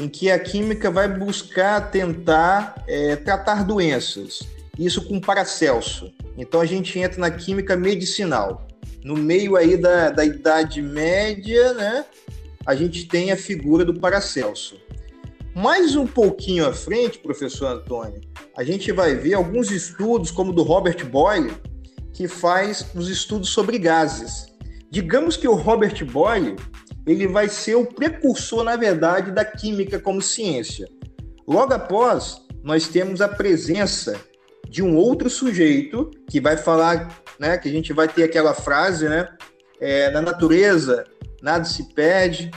em 0.00 0.08
que 0.08 0.30
a 0.30 0.38
química 0.38 0.90
vai 0.90 1.08
buscar 1.08 1.90
tentar 1.90 2.82
é, 2.88 3.16
tratar 3.16 3.64
doenças. 3.64 4.40
Isso 4.78 5.06
com 5.06 5.20
Paracelso. 5.20 6.12
Então 6.36 6.60
a 6.60 6.66
gente 6.66 6.98
entra 6.98 7.20
na 7.20 7.30
química 7.30 7.76
medicinal. 7.76 8.66
No 9.06 9.14
meio 9.16 9.54
aí 9.54 9.76
da, 9.76 10.10
da 10.10 10.24
Idade 10.24 10.82
Média, 10.82 11.72
né, 11.74 12.04
a 12.66 12.74
gente 12.74 13.06
tem 13.06 13.30
a 13.30 13.36
figura 13.36 13.84
do 13.84 14.00
Paracelso. 14.00 14.80
Mais 15.54 15.94
um 15.94 16.08
pouquinho 16.08 16.66
à 16.66 16.72
frente, 16.72 17.20
professor 17.20 17.66
Antônio, 17.66 18.20
a 18.56 18.64
gente 18.64 18.90
vai 18.90 19.14
ver 19.14 19.34
alguns 19.34 19.70
estudos, 19.70 20.32
como 20.32 20.50
o 20.50 20.52
do 20.52 20.64
Robert 20.64 21.06
Boyle, 21.06 21.54
que 22.12 22.26
faz 22.26 22.84
os 22.96 23.08
estudos 23.08 23.50
sobre 23.50 23.78
gases. 23.78 24.46
Digamos 24.90 25.36
que 25.36 25.46
o 25.46 25.54
Robert 25.54 26.04
Boyle 26.04 26.56
ele 27.06 27.28
vai 27.28 27.48
ser 27.48 27.76
o 27.76 27.86
precursor, 27.86 28.64
na 28.64 28.74
verdade, 28.74 29.30
da 29.30 29.44
química 29.44 30.00
como 30.00 30.20
ciência. 30.20 30.88
Logo 31.46 31.72
após, 31.72 32.38
nós 32.60 32.88
temos 32.88 33.20
a 33.20 33.28
presença 33.28 34.20
de 34.68 34.82
um 34.82 34.96
outro 34.96 35.30
sujeito 35.30 36.10
que 36.28 36.40
vai 36.40 36.56
falar, 36.56 37.22
né, 37.38 37.58
que 37.58 37.68
a 37.68 37.72
gente 37.72 37.92
vai 37.92 38.08
ter 38.08 38.24
aquela 38.24 38.54
frase, 38.54 39.08
né, 39.08 39.28
é, 39.80 40.10
na 40.10 40.22
natureza 40.22 41.04
nada 41.42 41.64
se 41.64 41.94
perde, 41.94 42.50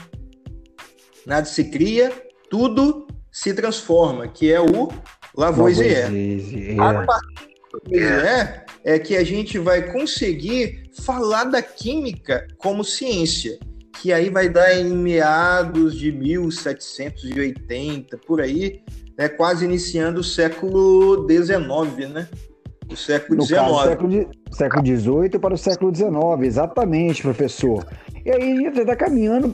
nada 1.26 1.46
se 1.46 1.64
cria, 1.64 2.10
tudo 2.48 3.06
se 3.30 3.52
transforma, 3.54 4.26
que 4.26 4.52
é 4.52 4.60
o 4.60 4.88
Lavoisier. 5.36 6.04
Lavoisier. 6.04 6.80
A 6.80 7.04
partir 7.04 7.60
do 7.72 7.80
Lavoisier 7.84 8.64
é 8.82 8.98
que 8.98 9.16
a 9.16 9.22
gente 9.22 9.58
vai 9.58 9.92
conseguir 9.92 10.90
falar 11.02 11.44
da 11.44 11.62
química 11.62 12.48
como 12.58 12.82
ciência, 12.82 13.58
que 14.00 14.12
aí 14.12 14.30
vai 14.30 14.48
dar 14.48 14.74
em 14.74 14.90
meados 14.90 15.94
de 15.94 16.10
1780, 16.10 18.18
por 18.18 18.40
aí, 18.40 18.82
né, 19.16 19.28
quase 19.28 19.64
iniciando 19.64 20.20
o 20.20 20.24
século 20.24 21.24
XIX, 21.28 22.10
né? 22.10 22.28
O 22.90 22.96
século 22.96 23.42
XIX. 23.42 23.60
século, 24.50 24.86
XVIII 24.86 25.38
para 25.38 25.54
o 25.54 25.58
século 25.58 25.94
XIX, 25.94 26.10
exatamente, 26.42 27.22
professor. 27.22 27.86
E 28.24 28.30
aí 28.30 28.52
a 28.52 28.70
gente 28.70 28.80
está 28.80 28.96
caminhando 28.96 29.52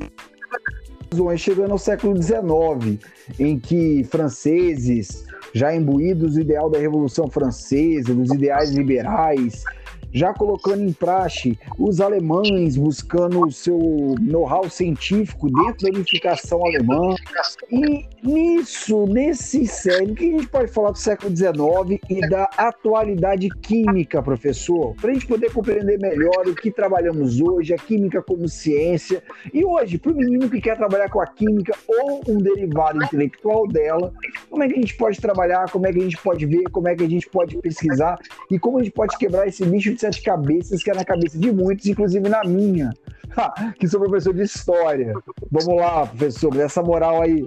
chegando 1.37 1.71
ao 1.71 1.78
século 1.78 2.21
XIX, 2.21 2.99
em 3.38 3.59
que 3.59 4.05
franceses, 4.05 5.25
já 5.55 5.75
imbuídos 5.75 6.35
do 6.35 6.40
ideal 6.40 6.69
da 6.69 6.78
Revolução 6.78 7.28
Francesa, 7.31 8.12
dos 8.12 8.31
ideais 8.31 8.71
liberais, 8.71 9.64
já 10.12 10.33
colocando 10.33 10.83
em 10.83 10.93
praxe 10.93 11.59
os 11.78 12.00
alemães 12.00 12.76
buscando 12.76 13.47
o 13.47 13.52
seu 13.52 13.78
know-how 14.21 14.69
científico 14.69 15.50
dentro 15.50 15.90
da 15.90 15.99
unificação 15.99 16.64
alemã. 16.64 17.14
E 17.71 18.07
nisso, 18.26 19.06
nesse 19.06 19.66
sério, 19.66 20.12
o 20.12 20.14
que 20.14 20.25
a 20.25 20.38
gente 20.38 20.49
pode 20.49 20.71
falar 20.73 20.90
do 20.90 20.99
século 20.99 21.35
XIX 21.35 22.00
e 22.11 22.21
da 22.28 22.49
atualidade 22.56 23.49
química, 23.49 24.23
professor? 24.23 24.95
Para 24.97 25.11
a 25.11 25.14
gente 25.14 25.26
poder 25.26 25.52
compreender 25.52 25.99
melhor 25.99 26.47
o 26.47 26.54
que 26.54 26.71
trabalhamos 26.71 27.40
hoje, 27.40 27.73
a 27.73 27.76
química 27.76 28.21
como 28.23 28.49
ciência. 28.49 29.23
E 29.54 29.64
hoje, 29.64 29.99
para 29.99 30.12
o 30.12 30.16
menino 30.16 30.50
que 30.50 30.61
quer 30.61 30.76
trabalhar 30.76 31.09
com 31.09 31.21
a 31.21 31.26
química 31.26 31.75
ou 31.87 32.23
um 32.28 32.38
derivado 32.38 33.02
intelectual 33.02 33.66
dela, 33.68 34.12
como 34.50 34.62
é 34.62 34.68
que 34.68 34.75
a 34.75 34.80
gente 34.80 34.97
pode 34.97 35.21
trabalhar, 35.21 35.71
como 35.71 35.87
é 35.87 35.92
que 35.92 35.99
a 35.99 36.02
gente 36.02 36.18
pode 36.18 36.45
ver, 36.47 36.64
como 36.71 36.88
é 36.88 36.97
que 36.97 37.04
a 37.04 37.09
gente 37.09 37.28
pode 37.28 37.56
pesquisar 37.59 38.18
e 38.50 38.59
como 38.59 38.78
a 38.78 38.83
gente 38.83 38.92
pode 38.92 39.16
quebrar 39.16 39.47
esse 39.47 39.64
bicho 39.64 39.95
de 39.95 40.00
sete 40.00 40.23
cabeças 40.23 40.83
que 40.83 40.90
é 40.90 40.95
na 40.95 41.04
cabeça 41.04 41.38
de 41.38 41.52
muitos, 41.52 41.87
inclusive 41.87 42.28
na 42.28 42.42
minha, 42.45 42.90
que 43.78 43.87
sou 43.87 44.00
professor 44.00 44.35
de 44.35 44.42
história. 44.42 45.14
Vamos 45.50 45.76
lá, 45.76 46.06
professor, 46.06 46.54
dessa 46.54 46.83
moral 46.83 47.23
aí. 47.23 47.47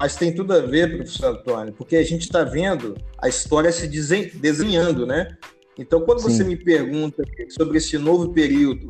Mas 0.00 0.16
tem 0.16 0.34
tudo 0.34 0.54
a 0.54 0.60
ver, 0.60 0.96
professor 0.96 1.26
Antônio, 1.26 1.74
porque 1.74 1.94
a 1.94 2.02
gente 2.02 2.22
está 2.22 2.42
vendo 2.42 2.96
a 3.18 3.28
história 3.28 3.70
se 3.70 3.86
desenhando, 3.86 5.06
né? 5.06 5.36
Então, 5.78 6.00
quando 6.00 6.20
Sim. 6.20 6.30
você 6.30 6.42
me 6.42 6.56
pergunta 6.56 7.22
sobre 7.50 7.76
esse 7.76 7.98
novo 7.98 8.32
período, 8.32 8.88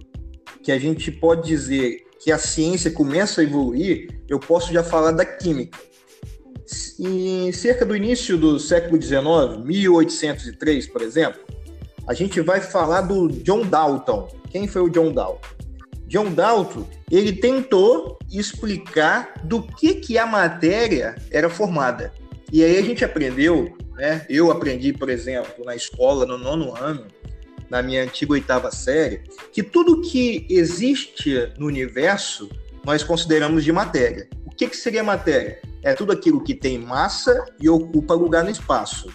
que 0.62 0.70
a 0.70 0.78
gente 0.78 1.10
pode 1.10 1.48
dizer 1.48 2.06
que 2.20 2.30
a 2.30 2.38
ciência 2.38 2.92
começa 2.92 3.40
a 3.40 3.44
evoluir, 3.44 4.22
eu 4.28 4.38
posso 4.38 4.72
já 4.72 4.84
falar 4.84 5.10
da 5.10 5.24
química. 5.24 5.76
Em 7.00 7.50
cerca 7.50 7.84
do 7.84 7.96
início 7.96 8.38
do 8.38 8.60
século 8.60 9.02
XIX, 9.02 9.64
1803, 9.64 10.86
por 10.86 11.02
exemplo, 11.02 11.40
a 12.06 12.14
gente 12.14 12.40
vai 12.40 12.60
falar 12.60 13.00
do 13.00 13.26
John 13.28 13.66
Dalton. 13.66 14.28
Quem 14.48 14.68
foi 14.68 14.82
o 14.82 14.88
John 14.88 15.12
Dalton? 15.12 15.59
John 16.10 16.32
Dalton, 16.34 16.84
ele 17.08 17.32
tentou 17.32 18.18
explicar 18.28 19.32
do 19.44 19.62
que, 19.62 19.94
que 19.94 20.18
a 20.18 20.26
matéria 20.26 21.14
era 21.30 21.48
formada. 21.48 22.12
E 22.52 22.64
aí 22.64 22.76
a 22.76 22.82
gente 22.82 23.04
aprendeu, 23.04 23.76
né? 23.94 24.26
Eu 24.28 24.50
aprendi, 24.50 24.92
por 24.92 25.08
exemplo, 25.08 25.64
na 25.64 25.76
escola, 25.76 26.26
no 26.26 26.36
nono 26.36 26.76
ano, 26.76 27.06
na 27.70 27.80
minha 27.80 28.02
antiga 28.02 28.32
oitava 28.32 28.72
série, 28.72 29.22
que 29.52 29.62
tudo 29.62 30.00
que 30.00 30.44
existe 30.50 31.52
no 31.56 31.66
universo 31.66 32.50
nós 32.84 33.04
consideramos 33.04 33.62
de 33.62 33.70
matéria. 33.70 34.28
O 34.44 34.50
que, 34.50 34.66
que 34.66 34.76
seria 34.76 35.04
matéria? 35.04 35.60
É 35.80 35.94
tudo 35.94 36.10
aquilo 36.10 36.42
que 36.42 36.56
tem 36.56 36.76
massa 36.76 37.46
e 37.60 37.68
ocupa 37.68 38.14
lugar 38.14 38.42
no 38.42 38.50
espaço. 38.50 39.08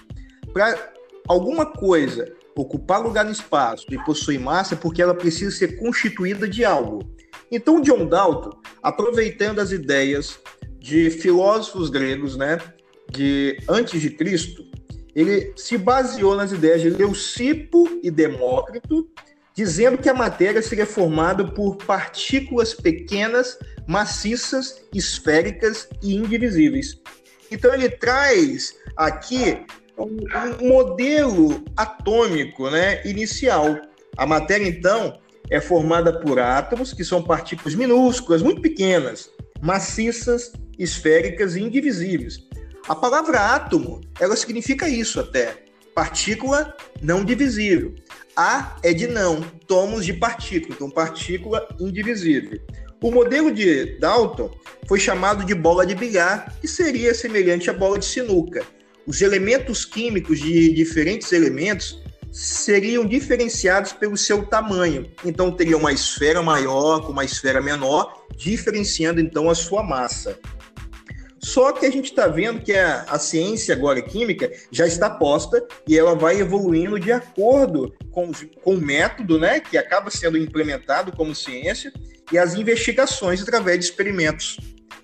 Para 0.53 0.93
alguma 1.27 1.65
coisa 1.65 2.33
ocupar 2.55 3.01
lugar 3.01 3.25
no 3.25 3.31
espaço 3.31 3.85
e 3.91 4.03
possuir 4.03 4.39
massa 4.39 4.75
porque 4.75 5.01
ela 5.01 5.13
precisa 5.13 5.51
ser 5.51 5.77
constituída 5.77 6.47
de 6.47 6.63
algo. 6.63 7.03
Então, 7.51 7.81
John 7.81 8.07
Dalton, 8.07 8.57
aproveitando 8.81 9.59
as 9.59 9.71
ideias 9.71 10.39
de 10.79 11.09
filósofos 11.09 11.89
gregos, 11.89 12.37
né, 12.37 12.59
de 13.11 13.57
antes 13.67 14.01
de 14.01 14.09
Cristo, 14.09 14.65
ele 15.15 15.53
se 15.55 15.77
baseou 15.77 16.35
nas 16.35 16.51
ideias 16.51 16.81
de 16.81 16.89
Leucipo 16.89 17.87
e 18.03 18.11
Demócrito, 18.11 19.09
dizendo 19.55 19.97
que 19.97 20.09
a 20.09 20.13
matéria 20.13 20.61
seria 20.61 20.85
formada 20.85 21.45
por 21.45 21.77
partículas 21.77 22.73
pequenas, 22.73 23.57
maciças, 23.87 24.83
esféricas 24.93 25.87
e 26.03 26.15
indivisíveis. 26.15 26.99
Então 27.49 27.73
ele 27.73 27.89
traz 27.89 28.75
aqui 28.97 29.65
um 30.03 30.67
modelo 30.67 31.63
atômico 31.75 32.69
né, 32.69 33.01
inicial. 33.05 33.77
A 34.17 34.25
matéria, 34.25 34.67
então, 34.67 35.19
é 35.49 35.59
formada 35.61 36.19
por 36.19 36.39
átomos, 36.39 36.93
que 36.93 37.03
são 37.03 37.21
partículas 37.21 37.75
minúsculas, 37.75 38.41
muito 38.41 38.61
pequenas, 38.61 39.29
maciças, 39.61 40.51
esféricas 40.77 41.55
e 41.55 41.61
indivisíveis. 41.61 42.39
A 42.87 42.95
palavra 42.95 43.55
átomo, 43.55 44.01
ela 44.19 44.35
significa 44.35 44.87
isso 44.87 45.19
até, 45.19 45.65
partícula 45.93 46.75
não 47.01 47.23
divisível. 47.23 47.95
A 48.35 48.77
é 48.83 48.93
de 48.93 49.07
não, 49.07 49.41
tomos 49.65 50.05
de 50.05 50.13
partícula, 50.13 50.75
então 50.75 50.89
partícula 50.89 51.67
indivisível. 51.79 52.59
O 53.01 53.11
modelo 53.11 53.51
de 53.51 53.97
Dalton 53.99 54.51
foi 54.87 54.99
chamado 54.99 55.45
de 55.45 55.53
bola 55.53 55.85
de 55.85 55.95
bilhar, 55.95 56.53
que 56.59 56.67
seria 56.67 57.13
semelhante 57.13 57.69
à 57.69 57.73
bola 57.73 57.99
de 57.99 58.05
sinuca 58.05 58.63
os 59.07 59.21
elementos 59.21 59.85
químicos 59.85 60.39
de 60.39 60.73
diferentes 60.73 61.31
elementos 61.31 62.01
seriam 62.31 63.05
diferenciados 63.05 63.93
pelo 63.93 64.17
seu 64.17 64.45
tamanho. 64.45 65.09
Então 65.23 65.51
teria 65.51 65.77
uma 65.77 65.93
esfera 65.93 66.41
maior 66.41 67.01
com 67.01 67.11
uma 67.11 67.23
esfera 67.23 67.61
menor, 67.61 68.25
diferenciando 68.35 69.21
então 69.21 69.49
a 69.49 69.55
sua 69.55 69.81
massa. 69.81 70.37
Só 71.39 71.71
que 71.71 71.85
a 71.85 71.91
gente 71.91 72.05
está 72.05 72.27
vendo 72.27 72.59
que 72.59 72.73
a, 72.73 73.03
a, 73.03 73.19
ciência 73.19 73.75
agora 73.75 74.01
química 74.01 74.51
já 74.71 74.87
está 74.87 75.09
posta 75.09 75.63
e 75.87 75.97
ela 75.97 76.15
vai 76.15 76.39
evoluindo 76.39 76.99
de 76.99 77.11
acordo 77.11 77.93
com, 78.11 78.31
com 78.63 78.73
o 78.73 78.81
método 78.81 79.39
né, 79.39 79.59
que 79.59 79.77
acaba 79.77 80.09
sendo 80.09 80.39
implementado 80.39 81.11
como 81.11 81.35
ciência 81.35 81.93
e 82.31 82.37
as 82.39 82.55
investigações 82.55 83.43
através 83.43 83.77
de 83.79 83.85
experimentos. 83.85 84.57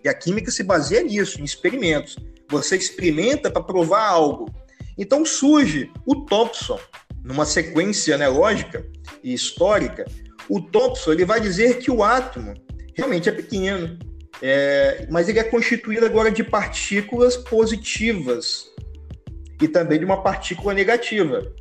E 0.03 0.09
a 0.09 0.13
química 0.13 0.51
se 0.51 0.63
baseia 0.63 1.03
nisso, 1.03 1.39
em 1.39 1.43
experimentos. 1.43 2.17
Você 2.49 2.75
experimenta 2.75 3.49
para 3.49 3.63
provar 3.63 4.07
algo. 4.07 4.49
Então 4.97 5.25
surge 5.25 5.91
o 6.05 6.25
Thompson, 6.25 6.79
numa 7.23 7.45
sequência 7.45 8.17
né, 8.17 8.27
lógica 8.27 8.85
e 9.23 9.33
histórica. 9.33 10.05
O 10.49 10.59
Thompson 10.61 11.13
ele 11.13 11.25
vai 11.25 11.39
dizer 11.39 11.77
que 11.77 11.89
o 11.89 12.03
átomo 12.03 12.53
realmente 12.95 13.29
é 13.29 13.31
pequeno, 13.31 13.97
É, 14.43 15.05
mas 15.11 15.29
ele 15.29 15.37
é 15.37 15.43
constituído 15.43 16.03
agora 16.03 16.31
de 16.31 16.43
partículas 16.43 17.37
positivas 17.37 18.65
e 19.61 19.67
também 19.67 19.99
de 19.99 20.05
uma 20.05 20.23
partícula 20.23 20.73
negativa. 20.73 21.53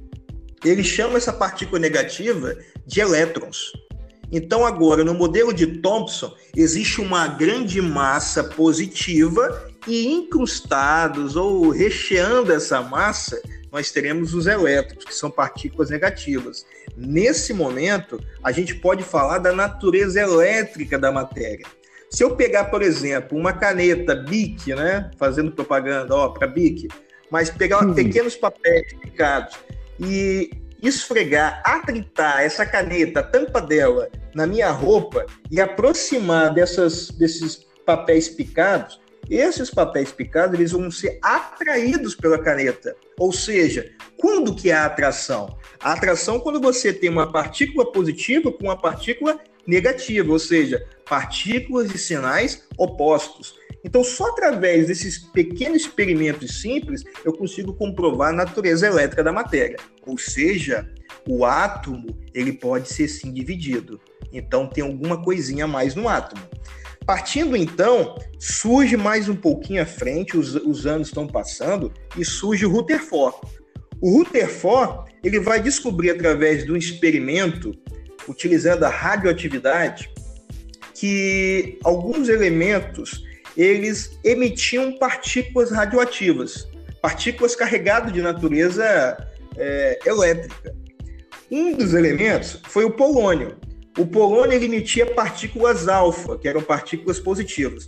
Ele 0.64 0.82
chama 0.82 1.18
essa 1.18 1.32
partícula 1.32 1.78
negativa 1.78 2.56
de 2.86 3.00
elétrons. 3.00 3.72
Então, 4.32 4.64
agora, 4.64 5.02
no 5.02 5.14
modelo 5.14 5.52
de 5.52 5.66
Thomson, 5.78 6.34
existe 6.56 7.00
uma 7.00 7.26
grande 7.26 7.82
massa 7.82 8.44
positiva 8.44 9.68
e 9.86 10.06
incrustados 10.06 11.36
ou 11.36 11.70
recheando 11.70 12.52
essa 12.52 12.80
massa, 12.80 13.40
nós 13.72 13.90
teremos 13.90 14.34
os 14.34 14.46
elétrons, 14.46 15.04
que 15.04 15.14
são 15.14 15.30
partículas 15.30 15.90
negativas. 15.90 16.64
Nesse 16.96 17.52
momento, 17.52 18.20
a 18.42 18.52
gente 18.52 18.74
pode 18.74 19.02
falar 19.02 19.38
da 19.38 19.52
natureza 19.52 20.20
elétrica 20.20 20.98
da 20.98 21.10
matéria. 21.10 21.66
Se 22.10 22.24
eu 22.24 22.34
pegar, 22.34 22.64
por 22.64 22.82
exemplo, 22.82 23.38
uma 23.38 23.52
caneta 23.52 24.14
Bic, 24.16 24.74
né, 24.74 25.10
fazendo 25.16 25.52
propaganda, 25.52 26.14
ó, 26.14 26.28
para 26.28 26.46
Bic, 26.46 26.88
mas 27.30 27.48
pegar 27.50 27.84
hum. 27.84 27.94
pequenos 27.94 28.34
papéis 28.34 28.92
picados 28.94 29.56
e 30.00 30.50
esfregar, 30.82 31.62
atritar 31.64 32.42
essa 32.42 32.64
caneta, 32.64 33.20
a 33.20 33.22
tampa 33.22 33.60
dela, 33.60 34.08
na 34.34 34.46
minha 34.46 34.70
roupa 34.70 35.26
e 35.50 35.60
aproximar 35.60 36.52
dessas, 36.54 37.10
desses 37.10 37.66
papéis 37.84 38.28
picados, 38.28 39.00
esses 39.28 39.70
papéis 39.70 40.10
picados 40.10 40.58
eles 40.58 40.72
vão 40.72 40.90
ser 40.90 41.18
atraídos 41.22 42.14
pela 42.14 42.38
caneta. 42.38 42.96
Ou 43.18 43.32
seja, 43.32 43.90
quando 44.16 44.54
que 44.54 44.70
é 44.70 44.74
a 44.74 44.86
atração? 44.86 45.56
A 45.78 45.92
atração 45.92 46.36
é 46.36 46.40
quando 46.40 46.60
você 46.60 46.92
tem 46.92 47.10
uma 47.10 47.30
partícula 47.30 47.90
positiva 47.92 48.50
com 48.50 48.64
uma 48.64 48.80
partícula 48.80 49.38
negativa, 49.66 50.32
ou 50.32 50.38
seja, 50.38 50.84
partículas 51.08 51.88
de 51.88 51.98
sinais 51.98 52.66
opostos. 52.76 53.59
Então, 53.84 54.04
só 54.04 54.28
através 54.28 54.86
desses 54.86 55.18
pequenos 55.18 55.82
experimentos 55.82 56.60
simples 56.60 57.02
eu 57.24 57.32
consigo 57.32 57.72
comprovar 57.74 58.30
a 58.30 58.36
natureza 58.36 58.86
elétrica 58.86 59.24
da 59.24 59.32
matéria. 59.32 59.76
Ou 60.06 60.18
seja, 60.18 60.88
o 61.28 61.44
átomo 61.44 62.18
ele 62.34 62.52
pode 62.52 62.92
ser 62.92 63.08
sim 63.08 63.32
dividido. 63.32 64.00
Então, 64.32 64.66
tem 64.66 64.84
alguma 64.84 65.22
coisinha 65.22 65.64
a 65.64 65.68
mais 65.68 65.94
no 65.94 66.08
átomo. 66.08 66.42
Partindo 67.06 67.56
então, 67.56 68.16
surge 68.38 68.96
mais 68.96 69.28
um 69.28 69.34
pouquinho 69.34 69.82
à 69.82 69.86
frente, 69.86 70.36
os, 70.36 70.54
os 70.54 70.86
anos 70.86 71.08
estão 71.08 71.26
passando, 71.26 71.92
e 72.16 72.24
surge 72.24 72.66
o 72.66 72.70
Rutherford. 72.70 73.36
O 74.00 74.18
Rutherford 74.18 75.10
ele 75.24 75.40
vai 75.40 75.60
descobrir 75.60 76.10
através 76.10 76.64
de 76.64 76.72
um 76.72 76.76
experimento, 76.76 77.72
utilizando 78.28 78.84
a 78.84 78.88
radioatividade, 78.88 80.10
que 80.94 81.78
alguns 81.82 82.28
elementos 82.28 83.24
eles 83.60 84.18
emitiam 84.24 84.92
partículas 84.92 85.70
radioativas, 85.70 86.66
partículas 87.02 87.54
carregadas 87.54 88.12
de 88.12 88.22
natureza 88.22 89.28
é, 89.56 89.98
elétrica. 90.06 90.74
Um 91.50 91.74
dos 91.74 91.92
elementos 91.92 92.60
foi 92.68 92.84
o 92.84 92.92
polônio. 92.92 93.56
O 93.98 94.06
polônio 94.06 94.62
emitia 94.62 95.04
partículas 95.04 95.88
alfa, 95.88 96.38
que 96.38 96.48
eram 96.48 96.62
partículas 96.62 97.18
positivas. 97.18 97.86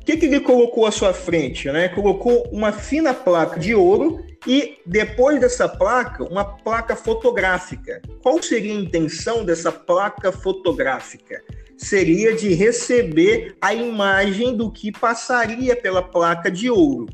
O 0.00 0.04
que, 0.04 0.16
que 0.16 0.26
ele 0.26 0.38
colocou 0.38 0.86
à 0.86 0.92
sua 0.92 1.12
frente? 1.12 1.68
Né? 1.68 1.88
Colocou 1.88 2.48
uma 2.52 2.70
fina 2.70 3.12
placa 3.12 3.58
de 3.58 3.74
ouro 3.74 4.24
e, 4.46 4.78
depois 4.86 5.40
dessa 5.40 5.68
placa, 5.68 6.22
uma 6.22 6.44
placa 6.44 6.94
fotográfica. 6.94 8.00
Qual 8.22 8.40
seria 8.40 8.72
a 8.72 8.80
intenção 8.80 9.44
dessa 9.44 9.72
placa 9.72 10.30
fotográfica? 10.30 11.42
Seria 11.76 12.34
de 12.34 12.54
receber 12.54 13.56
a 13.60 13.74
imagem 13.74 14.56
do 14.56 14.70
que 14.70 14.90
passaria 14.90 15.76
pela 15.76 16.02
placa 16.02 16.50
de 16.50 16.70
ouro. 16.70 17.06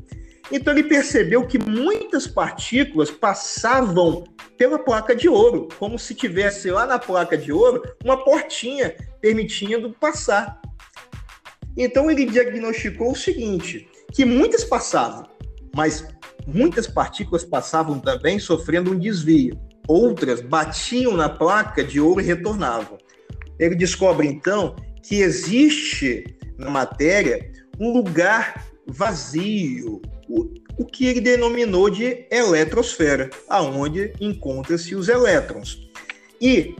Então 0.51 0.73
ele 0.73 0.83
percebeu 0.83 1.47
que 1.47 1.57
muitas 1.57 2.27
partículas 2.27 3.09
passavam 3.09 4.23
pela 4.57 4.77
placa 4.77 5.15
de 5.15 5.27
ouro, 5.27 5.67
como 5.79 5.97
se 5.97 6.13
tivesse 6.13 6.69
lá 6.69 6.85
na 6.85 6.99
placa 6.99 7.37
de 7.37 7.51
ouro 7.51 7.81
uma 8.03 8.23
portinha 8.23 8.95
permitindo 9.19 9.91
passar. 9.99 10.61
Então 11.75 12.09
ele 12.09 12.25
diagnosticou 12.25 13.11
o 13.11 13.15
seguinte, 13.15 13.89
que 14.11 14.23
muitas 14.25 14.63
passavam, 14.63 15.27
mas 15.75 16.07
muitas 16.45 16.87
partículas 16.87 17.43
passavam 17.43 17.99
também 17.99 18.37
sofrendo 18.37 18.91
um 18.91 18.99
desvio. 18.99 19.59
Outras 19.87 20.39
batiam 20.39 21.17
na 21.17 21.27
placa 21.27 21.83
de 21.83 21.99
ouro 21.99 22.21
e 22.21 22.23
retornavam. 22.23 22.97
Ele 23.59 23.75
descobre 23.75 24.27
então 24.27 24.75
que 25.01 25.21
existe 25.21 26.25
na 26.57 26.69
matéria 26.69 27.51
um 27.79 27.91
lugar 27.91 28.65
vazio, 28.87 30.01
o, 30.27 30.53
o 30.77 30.85
que 30.85 31.05
ele 31.05 31.21
denominou 31.21 31.89
de 31.89 32.25
eletrosfera, 32.31 33.29
aonde 33.49 34.13
encontram-se 34.19 34.95
os 34.95 35.07
elétrons. 35.09 35.89
E 36.41 36.75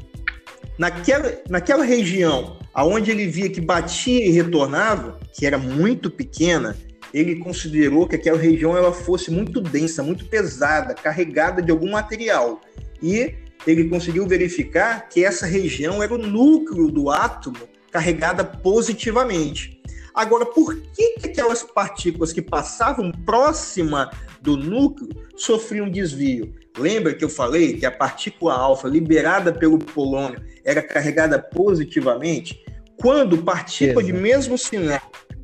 naquela, 0.78 1.42
naquela 1.50 1.84
região 1.84 2.58
aonde 2.74 3.12
ele 3.12 3.28
via 3.28 3.50
que 3.50 3.62
batia 3.62 4.26
e 4.26 4.32
retornava, 4.32 5.20
que 5.32 5.46
era 5.46 5.58
muito 5.58 6.10
pequena, 6.10 6.76
ele 7.14 7.36
considerou 7.36 8.08
que 8.08 8.16
aquela 8.16 8.40
região 8.40 8.76
ela 8.76 8.92
fosse 8.92 9.30
muito 9.30 9.62
densa, 9.62 10.02
muito 10.02 10.26
pesada, 10.26 10.96
carregada 10.96 11.62
de 11.62 11.70
algum 11.70 11.92
material. 11.92 12.60
E 13.02 13.36
ele 13.66 13.90
conseguiu 13.90 14.28
verificar 14.28 15.08
que 15.10 15.24
essa 15.24 15.46
região 15.46 16.02
era 16.04 16.14
o 16.14 16.18
núcleo 16.18 16.90
do 16.90 17.10
átomo 17.10 17.58
carregada 17.92 18.44
positivamente. 18.44 19.82
Agora, 20.14 20.46
por 20.46 20.76
que, 20.76 21.20
que 21.20 21.28
aquelas 21.28 21.64
partículas 21.64 22.32
que 22.32 22.42
passavam 22.42 23.12
próxima 23.12 24.12
do 24.42 24.56
núcleo 24.56 25.10
sofriam 25.36 25.90
desvio? 25.90 26.54
Lembra 26.78 27.14
que 27.14 27.24
eu 27.24 27.30
falei 27.30 27.78
que 27.78 27.86
a 27.86 27.92
partícula 27.92 28.54
alfa 28.54 28.88
liberada 28.88 29.52
pelo 29.52 29.80
polônio 29.80 30.42
era 30.64 30.82
carregada 30.82 31.40
positivamente? 31.40 32.64
Quando 32.98 33.44
partículas 33.44 34.06
de 34.06 34.14
mesmo 34.14 34.58
sinal 34.58 35.02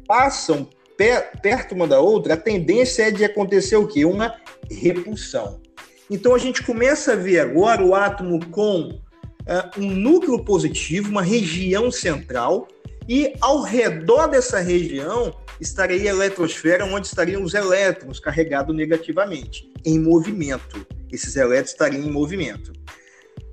passam 0.07 0.69
perto 1.41 1.73
uma 1.73 1.87
da 1.87 1.99
outra, 1.99 2.33
a 2.33 2.37
tendência 2.37 3.03
é 3.03 3.11
de 3.11 3.23
acontecer 3.23 3.75
o 3.77 3.87
quê? 3.87 4.05
Uma 4.05 4.35
repulsão. 4.69 5.61
Então 6.09 6.33
a 6.33 6.39
gente 6.39 6.63
começa 6.63 7.13
a 7.13 7.15
ver 7.15 7.39
agora 7.39 7.83
o 7.83 7.93
átomo 7.93 8.43
com 8.47 8.89
uh, 8.89 9.79
um 9.79 9.91
núcleo 9.91 10.43
positivo, 10.43 11.09
uma 11.09 11.21
região 11.21 11.91
central, 11.91 12.67
e 13.07 13.33
ao 13.41 13.61
redor 13.61 14.27
dessa 14.27 14.59
região 14.59 15.35
estaria 15.59 16.11
a 16.11 16.13
eletrosfera, 16.13 16.85
onde 16.85 17.07
estariam 17.07 17.43
os 17.43 17.53
elétrons 17.53 18.19
carregados 18.19 18.75
negativamente, 18.75 19.71
em 19.85 19.99
movimento. 19.99 20.85
Esses 21.11 21.35
elétrons 21.35 21.71
estariam 21.71 22.03
em 22.03 22.11
movimento. 22.11 22.71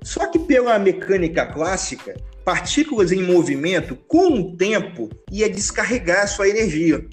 Só 0.03 0.27
que 0.27 0.39
pela 0.39 0.79
mecânica 0.79 1.45
clássica, 1.45 2.15
partículas 2.45 3.11
em 3.11 3.21
movimento, 3.21 3.95
com 4.07 4.39
o 4.39 4.55
tempo, 4.55 5.09
ia 5.31 5.49
descarregar 5.49 6.27
sua 6.27 6.47
energia. 6.47 7.05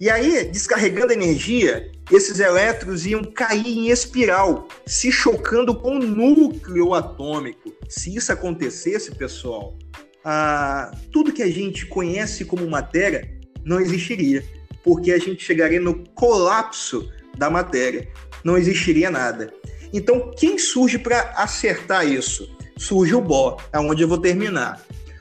E 0.00 0.10
aí, 0.10 0.44
descarregando 0.44 1.12
energia, 1.12 1.90
esses 2.10 2.38
elétrons 2.38 3.04
iam 3.04 3.24
cair 3.24 3.66
em 3.66 3.88
espiral, 3.88 4.68
se 4.84 5.10
chocando 5.10 5.74
com 5.74 5.96
o 5.96 6.02
núcleo 6.02 6.94
atômico. 6.94 7.72
Se 7.88 8.14
isso 8.14 8.32
acontecesse, 8.32 9.14
pessoal, 9.14 9.76
ah, 10.24 10.92
tudo 11.12 11.32
que 11.32 11.42
a 11.42 11.50
gente 11.50 11.86
conhece 11.86 12.44
como 12.44 12.68
matéria 12.68 13.28
não 13.64 13.80
existiria, 13.80 14.44
porque 14.84 15.10
a 15.10 15.18
gente 15.18 15.44
chegaria 15.44 15.80
no 15.80 16.04
colapso 16.10 17.10
da 17.36 17.50
matéria, 17.50 18.08
não 18.44 18.56
existiria 18.56 19.10
nada. 19.10 19.52
Então, 19.92 20.30
quem 20.36 20.58
surge 20.58 20.98
para 20.98 21.32
acertar 21.36 22.06
isso? 22.06 22.48
Surge 22.76 23.14
o 23.14 23.20
Bohr, 23.20 23.60
aonde 23.72 24.02
eu 24.02 24.08
vou 24.08 24.18
terminar. 24.18 24.80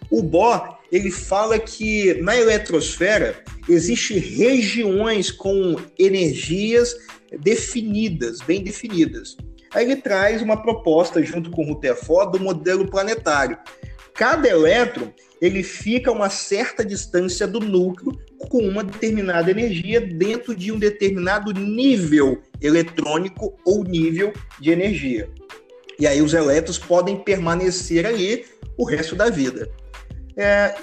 O 0.10 0.22
Bohr 0.22 0.75
ele 0.92 1.12
fala 1.12 1.58
que 1.60 2.14
na 2.22 2.38
eletrosfera 2.38 3.44
existem 3.68 4.18
regiões 4.18 5.32
com 5.32 5.76
energias 5.98 6.96
definidas, 7.40 8.40
bem 8.42 8.64
definidas. 8.64 9.36
Aí 9.74 9.86
ele 9.86 9.98
traz 9.98 10.42
uma 10.42 10.62
proposta 10.62 11.22
junto 11.22 11.52
com 11.52 11.66
Rutherford 11.66 12.38
do 12.38 12.44
modelo 12.44 12.90
planetário, 12.90 13.58
Cada 14.16 14.48
elétron 14.48 15.12
ele 15.42 15.62
fica 15.62 16.10
a 16.10 16.14
uma 16.14 16.30
certa 16.30 16.86
distância 16.86 17.46
do 17.46 17.60
núcleo 17.60 18.18
com 18.50 18.60
uma 18.60 18.82
determinada 18.82 19.52
energia 19.52 20.00
dentro 20.00 20.56
de 20.56 20.72
um 20.72 20.80
determinado 20.80 21.52
nível 21.52 22.42
eletrônico 22.62 23.54
ou 23.66 23.84
nível 23.84 24.32
de 24.60 24.72
energia. 24.72 25.30
E 26.00 26.08
aí 26.08 26.22
os 26.22 26.34
elétrons 26.34 26.78
podem 26.78 27.18
permanecer 27.18 28.06
ali 28.06 28.46
o 28.78 28.86
resto 28.86 29.16
da 29.16 29.30
vida. 29.30 29.70
É, 30.38 30.76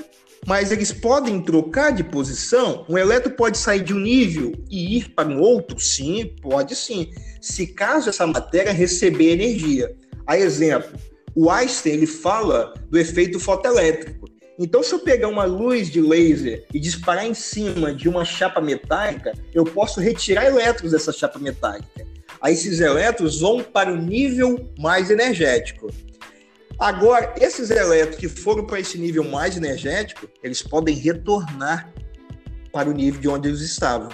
mas 0.47 0.73
eles 0.73 0.93
podem 0.93 1.41
trocar 1.41 1.93
de 1.93 2.03
posição? 2.03 2.85
Um 2.89 2.99
elétron 2.99 3.33
pode 3.33 3.59
sair 3.59 3.83
de 3.83 3.95
um 3.95 4.01
nível 4.01 4.53
e 4.71 4.99
ir 4.99 5.11
para 5.11 5.29
um 5.29 5.41
outro? 5.41 5.79
Sim, 5.79 6.35
pode 6.41 6.75
sim. 6.75 7.11
Se 7.41 7.67
caso 7.67 8.09
essa 8.09 8.27
matéria 8.27 8.73
receber 8.73 9.33
energia. 9.33 9.95
A 10.27 10.37
exemplo, 10.37 10.99
o 11.35 11.51
Einstein 11.51 11.93
ele 11.93 12.07
fala 12.07 12.75
do 12.91 12.99
efeito 12.99 13.39
fotoelétrico. 13.39 14.31
Então, 14.59 14.83
se 14.83 14.93
eu 14.93 14.99
pegar 14.99 15.29
uma 15.29 15.45
luz 15.45 15.91
de 15.91 16.01
laser 16.01 16.65
e 16.73 16.79
disparar 16.79 17.27
em 17.27 17.35
cima 17.35 17.95
de 17.95 18.09
uma 18.09 18.25
chapa 18.25 18.61
metálica, 18.61 19.33
eu 19.55 19.65
posso 19.65 20.01
retirar 20.01 20.47
elétrons 20.47 20.93
dessa 20.93 21.13
chapa 21.13 21.39
metálica. 21.39 22.07
Aí 22.41 22.53
esses 22.53 22.81
elétrons 22.81 23.41
vão 23.41 23.63
para 23.63 23.93
o 23.93 23.97
nível 23.97 24.71
mais 24.79 25.11
energético. 25.11 25.89
Agora, 26.79 27.35
esses 27.41 27.71
elétrons 27.71 28.17
que 28.17 28.29
foram 28.29 28.65
para 28.67 28.81
esse 28.81 28.99
nível 28.99 29.25
mais 29.25 29.57
energético, 29.57 30.29
eles 30.43 30.63
podem 30.63 30.95
retornar 30.95 31.93
para 32.73 32.89
o 32.89 32.93
nível 32.93 33.21
de 33.21 33.29
onde 33.29 33.49
eles 33.49 33.61
estavam. 33.61 34.09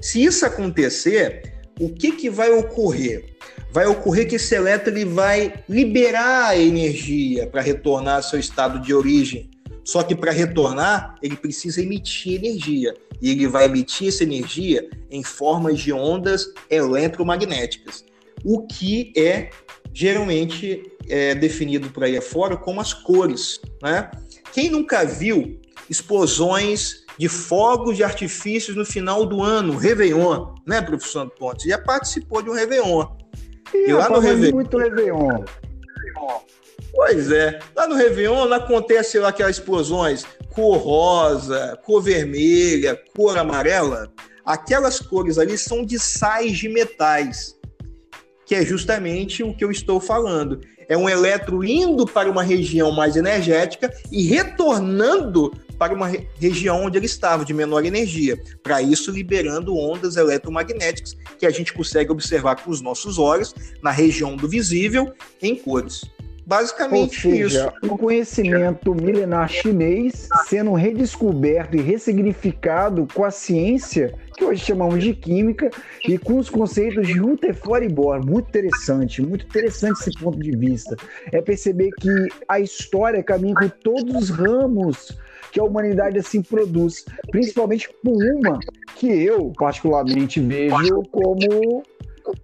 Se 0.00 0.22
isso 0.22 0.44
acontecer, 0.44 1.54
o 1.80 1.92
que, 1.92 2.12
que 2.12 2.30
vai 2.30 2.50
ocorrer? 2.50 3.36
Vai 3.70 3.86
ocorrer 3.86 4.26
que 4.26 4.36
esse 4.36 4.54
elétron 4.54 4.92
ele 4.92 5.04
vai 5.04 5.62
liberar 5.68 6.48
a 6.48 6.56
energia 6.56 7.46
para 7.46 7.60
retornar 7.60 8.16
ao 8.16 8.22
seu 8.22 8.38
estado 8.38 8.80
de 8.80 8.94
origem. 8.94 9.50
Só 9.84 10.02
que 10.02 10.14
para 10.14 10.32
retornar, 10.32 11.14
ele 11.22 11.36
precisa 11.36 11.80
emitir 11.80 12.36
energia. 12.36 12.94
E 13.20 13.30
ele 13.30 13.46
vai 13.46 13.64
emitir 13.64 14.08
essa 14.08 14.22
energia 14.22 14.88
em 15.10 15.22
formas 15.22 15.80
de 15.80 15.92
ondas 15.92 16.46
eletromagnéticas, 16.70 18.04
o 18.44 18.66
que 18.66 19.12
é 19.16 19.50
geralmente 19.98 20.92
é, 21.08 21.34
definido 21.34 21.90
por 21.90 22.04
aí 22.04 22.16
afora 22.16 22.56
como 22.56 22.80
as 22.80 22.94
cores. 22.94 23.60
Né? 23.82 24.08
Quem 24.52 24.70
nunca 24.70 25.04
viu 25.04 25.60
explosões 25.90 27.04
de 27.18 27.28
fogos 27.28 27.96
de 27.96 28.04
artifícios 28.04 28.76
no 28.76 28.84
final 28.86 29.26
do 29.26 29.42
ano, 29.42 29.76
Réveillon, 29.76 30.54
né, 30.64 30.80
professor 30.80 31.28
Pontes? 31.30 31.64
Já 31.64 31.78
participou 31.78 32.40
de 32.40 32.48
um 32.48 32.52
Réveillon. 32.52 33.08
E, 33.74 33.90
e 33.90 33.92
lá 33.92 34.08
no 34.08 34.20
Réveillon. 34.20 34.54
muito 34.54 34.78
Réveillon. 34.78 35.44
Pois 36.94 37.32
é. 37.32 37.58
Lá 37.74 37.88
no 37.88 37.96
Réveillon 37.96 38.52
acontece 38.52 39.18
lá 39.18 39.30
aquelas 39.30 39.56
explosões 39.56 40.24
cor 40.54 40.78
rosa, 40.78 41.76
cor 41.84 42.00
vermelha, 42.00 42.96
cor 43.16 43.36
amarela. 43.36 44.12
Aquelas 44.46 45.00
cores 45.00 45.38
ali 45.38 45.58
são 45.58 45.84
de 45.84 45.98
sais 45.98 46.56
de 46.56 46.68
metais, 46.68 47.57
que 48.48 48.54
é 48.54 48.64
justamente 48.64 49.42
o 49.42 49.52
que 49.52 49.62
eu 49.62 49.70
estou 49.70 50.00
falando. 50.00 50.62
É 50.88 50.96
um 50.96 51.06
elétron 51.06 51.62
indo 51.62 52.06
para 52.06 52.30
uma 52.30 52.42
região 52.42 52.90
mais 52.90 53.14
energética 53.14 53.92
e 54.10 54.22
retornando 54.22 55.52
para 55.78 55.94
uma 55.94 56.10
região 56.40 56.86
onde 56.86 56.96
ele 56.96 57.04
estava, 57.04 57.44
de 57.44 57.52
menor 57.52 57.84
energia. 57.84 58.42
Para 58.62 58.80
isso, 58.80 59.10
liberando 59.10 59.76
ondas 59.76 60.16
eletromagnéticas 60.16 61.14
que 61.38 61.44
a 61.44 61.50
gente 61.50 61.74
consegue 61.74 62.10
observar 62.10 62.56
com 62.56 62.70
os 62.70 62.80
nossos 62.80 63.18
olhos 63.18 63.54
na 63.82 63.90
região 63.90 64.34
do 64.34 64.48
visível 64.48 65.12
em 65.42 65.54
cores. 65.54 66.06
Basicamente 66.48 67.28
Ou 67.28 67.34
seja, 67.34 67.74
isso. 67.82 67.92
O 67.92 67.98
conhecimento 67.98 68.94
milenar 68.94 69.50
chinês 69.50 70.26
sendo 70.46 70.72
redescoberto 70.72 71.76
e 71.76 71.82
ressignificado 71.82 73.06
com 73.12 73.22
a 73.22 73.30
ciência 73.30 74.14
que 74.34 74.42
hoje 74.42 74.64
chamamos 74.64 75.04
de 75.04 75.12
química 75.12 75.68
e 76.08 76.16
com 76.16 76.38
os 76.38 76.48
conceitos 76.48 77.06
de 77.06 77.18
Rutherford 77.18 77.84
e 77.84 77.88
Bohr. 77.90 78.24
Muito 78.24 78.48
interessante, 78.48 79.20
muito 79.20 79.44
interessante 79.44 80.00
esse 80.00 80.12
ponto 80.12 80.38
de 80.38 80.56
vista. 80.56 80.96
É 81.30 81.42
perceber 81.42 81.90
que 82.00 82.28
a 82.48 82.58
história 82.58 83.22
caminha 83.22 83.54
com 83.54 83.68
todos 83.68 84.14
os 84.14 84.30
ramos 84.30 85.18
que 85.52 85.60
a 85.60 85.64
humanidade 85.64 86.18
assim 86.18 86.40
produz, 86.40 87.04
principalmente 87.30 87.90
com 88.02 88.12
uma 88.12 88.58
que 88.96 89.06
eu 89.06 89.52
particularmente 89.58 90.40
vejo 90.40 91.02
como 91.10 91.82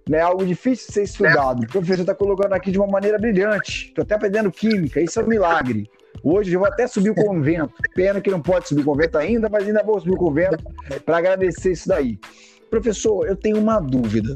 né, 0.09 0.21
algo 0.21 0.45
difícil 0.45 0.87
de 0.87 0.93
ser 0.93 1.03
estudado. 1.03 1.63
O 1.63 1.67
professor 1.67 2.01
está 2.01 2.15
colocando 2.15 2.53
aqui 2.53 2.71
de 2.71 2.77
uma 2.77 2.87
maneira 2.87 3.17
brilhante. 3.17 3.87
Estou 3.87 4.03
até 4.03 4.15
aprendendo 4.15 4.51
química, 4.51 5.01
isso 5.01 5.19
é 5.19 5.23
um 5.23 5.27
milagre. 5.27 5.89
Hoje 6.23 6.53
eu 6.53 6.59
vou 6.59 6.67
até 6.67 6.87
subir 6.87 7.09
o 7.09 7.15
convento. 7.15 7.73
Pena 7.93 8.21
que 8.21 8.31
não 8.31 8.41
pode 8.41 8.67
subir 8.67 8.81
o 8.81 8.85
convento 8.85 9.17
ainda, 9.17 9.49
mas 9.49 9.67
ainda 9.67 9.83
vou 9.83 9.99
subir 9.99 10.13
o 10.13 10.17
convento 10.17 10.63
para 11.05 11.17
agradecer 11.17 11.71
isso 11.71 11.87
daí. 11.87 12.19
Professor, 12.69 13.27
eu 13.27 13.35
tenho 13.35 13.57
uma 13.57 13.79
dúvida. 13.79 14.33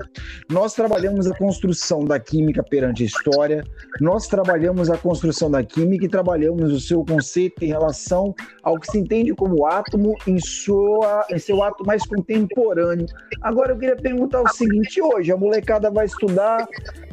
Nós 0.49 0.73
trabalhamos 0.73 1.27
a 1.27 1.35
construção 1.35 2.05
da 2.05 2.19
química 2.19 2.63
perante 2.63 3.03
a 3.03 3.05
história, 3.05 3.63
nós 3.99 4.27
trabalhamos 4.27 4.89
a 4.89 4.97
construção 4.97 5.49
da 5.49 5.63
química 5.63 6.05
e 6.05 6.09
trabalhamos 6.09 6.71
o 6.71 6.79
seu 6.79 7.03
conceito 7.03 7.63
em 7.63 7.67
relação 7.67 8.33
ao 8.63 8.79
que 8.79 8.87
se 8.91 8.99
entende 8.99 9.33
como 9.33 9.65
átomo 9.65 10.15
em, 10.27 10.39
sua, 10.39 11.25
em 11.29 11.39
seu 11.39 11.61
ato 11.63 11.85
mais 11.85 12.05
contemporâneo. 12.05 13.07
Agora 13.41 13.73
eu 13.73 13.77
queria 13.77 13.95
perguntar 13.95 14.41
o 14.41 14.47
seguinte: 14.49 15.01
hoje 15.01 15.31
a 15.31 15.37
molecada 15.37 15.89
vai 15.89 16.05
estudar, 16.05 16.67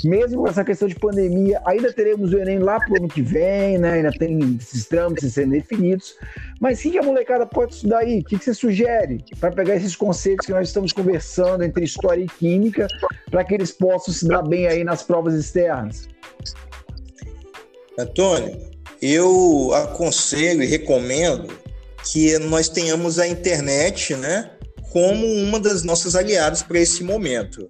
mesmo 0.05 0.42
com 0.42 0.48
essa 0.48 0.64
questão 0.64 0.87
de 0.87 0.94
pandemia, 0.94 1.61
ainda 1.66 1.92
teremos 1.92 2.33
o 2.33 2.38
Enem 2.38 2.59
lá 2.59 2.79
para 2.79 2.92
o 2.92 2.96
ano 2.98 3.09
que 3.09 3.22
vem, 3.22 3.79
né? 3.79 3.94
ainda 3.94 4.11
tem 4.12 4.38
esses 4.61 4.87
trâmites 4.87 5.33
sendo 5.33 5.50
definidos. 5.50 6.14
Mas 6.61 6.79
o 6.79 6.83
que 6.83 6.98
a 6.98 7.02
molecada 7.02 7.46
pode 7.46 7.74
estudar 7.74 7.98
aí? 7.98 8.20
O 8.20 8.24
que 8.24 8.38
você 8.38 8.55
sugere 8.55 9.24
para 9.40 9.50
pegar 9.50 9.76
esses 9.76 9.96
conceitos 9.96 10.46
que 10.46 10.52
nós 10.52 10.68
estamos 10.68 10.92
conversando 10.92 11.06
entre 11.62 11.85
história 11.85 12.23
e 12.23 12.27
química 12.27 12.87
para 13.31 13.45
que 13.45 13.55
eles 13.55 13.73
possam 13.73 14.12
se 14.12 14.27
dar 14.27 14.42
bem 14.42 14.66
aí 14.66 14.85
nas 14.85 15.03
provas 15.03 15.35
externas? 15.35 16.09
Antônio, 17.99 18.59
eu 19.01 19.73
aconselho 19.75 20.62
e 20.62 20.66
recomendo 20.66 21.49
que 22.05 22.38
nós 22.38 22.69
tenhamos 22.69 23.19
a 23.19 23.27
internet, 23.27 24.14
né, 24.14 24.51
como 24.92 25.27
uma 25.27 25.59
das 25.59 25.83
nossas 25.83 26.14
aliadas 26.14 26.62
para 26.62 26.79
esse 26.79 27.03
momento. 27.03 27.69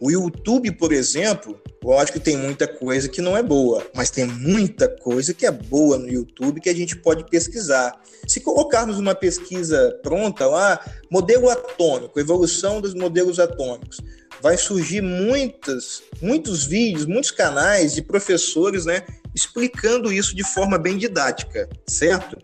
O 0.00 0.10
YouTube, 0.10 0.72
por 0.72 0.92
exemplo, 0.92 1.60
lógico 1.82 2.18
que 2.18 2.24
tem 2.24 2.36
muita 2.36 2.66
coisa 2.66 3.08
que 3.08 3.20
não 3.20 3.36
é 3.36 3.42
boa, 3.42 3.86
mas 3.94 4.10
tem 4.10 4.26
muita 4.26 4.88
coisa 4.88 5.32
que 5.32 5.46
é 5.46 5.50
boa 5.50 5.98
no 5.98 6.08
YouTube 6.08 6.60
que 6.60 6.68
a 6.68 6.74
gente 6.74 6.96
pode 6.96 7.24
pesquisar. 7.28 8.00
Se 8.26 8.40
colocarmos 8.40 8.98
uma 8.98 9.14
pesquisa 9.14 9.98
pronta 10.02 10.46
lá, 10.46 10.80
modelo 11.10 11.48
atômico, 11.48 12.18
evolução 12.18 12.80
dos 12.80 12.94
modelos 12.94 13.38
atômicos, 13.38 14.00
vai 14.42 14.56
surgir 14.56 15.00
muitas, 15.00 16.02
muitos 16.20 16.64
vídeos, 16.64 17.06
muitos 17.06 17.30
canais 17.30 17.94
de 17.94 18.02
professores, 18.02 18.84
né, 18.84 19.04
explicando 19.34 20.12
isso 20.12 20.34
de 20.34 20.44
forma 20.44 20.78
bem 20.78 20.98
didática, 20.98 21.68
certo? 21.86 22.36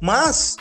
Mas 0.00 0.56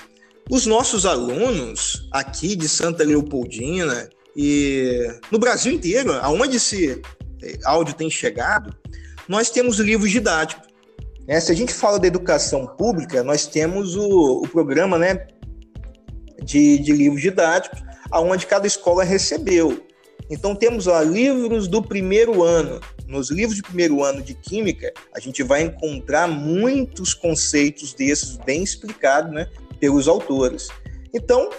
os 0.49 0.65
nossos 0.65 1.05
alunos 1.05 2.07
aqui 2.11 2.55
de 2.55 2.67
Santa 2.67 3.03
Leopoldina 3.03 4.09
e 4.41 5.05
no 5.29 5.37
Brasil 5.37 5.73
inteiro, 5.73 6.13
aonde 6.13 6.55
esse 6.55 7.01
eh, 7.43 7.57
áudio 7.65 7.93
tem 7.93 8.09
chegado, 8.09 8.73
nós 9.27 9.49
temos 9.49 9.79
livros 9.79 10.09
didáticos. 10.09 10.65
É, 11.27 11.37
se 11.41 11.51
a 11.51 11.55
gente 11.55 11.73
fala 11.73 11.99
da 11.99 12.07
educação 12.07 12.65
pública, 12.65 13.21
nós 13.21 13.45
temos 13.45 13.97
o, 13.97 14.41
o 14.41 14.47
programa 14.47 14.97
né, 14.97 15.27
de, 16.41 16.79
de 16.79 16.93
livros 16.93 17.21
didáticos, 17.21 17.81
aonde 18.09 18.47
cada 18.47 18.65
escola 18.65 19.03
recebeu. 19.03 19.85
Então 20.29 20.55
temos 20.55 20.87
ó, 20.87 21.01
livros 21.01 21.67
do 21.67 21.83
primeiro 21.83 22.41
ano. 22.41 22.79
Nos 23.07 23.29
livros 23.29 23.57
de 23.57 23.61
primeiro 23.61 24.01
ano 24.01 24.21
de 24.21 24.35
química, 24.35 24.93
a 25.13 25.19
gente 25.19 25.43
vai 25.43 25.63
encontrar 25.63 26.29
muitos 26.29 27.13
conceitos 27.13 27.93
desses 27.93 28.37
bem 28.37 28.63
explicados, 28.63 29.33
né, 29.33 29.49
pelos 29.81 30.07
autores. 30.07 30.69
Então, 31.13 31.49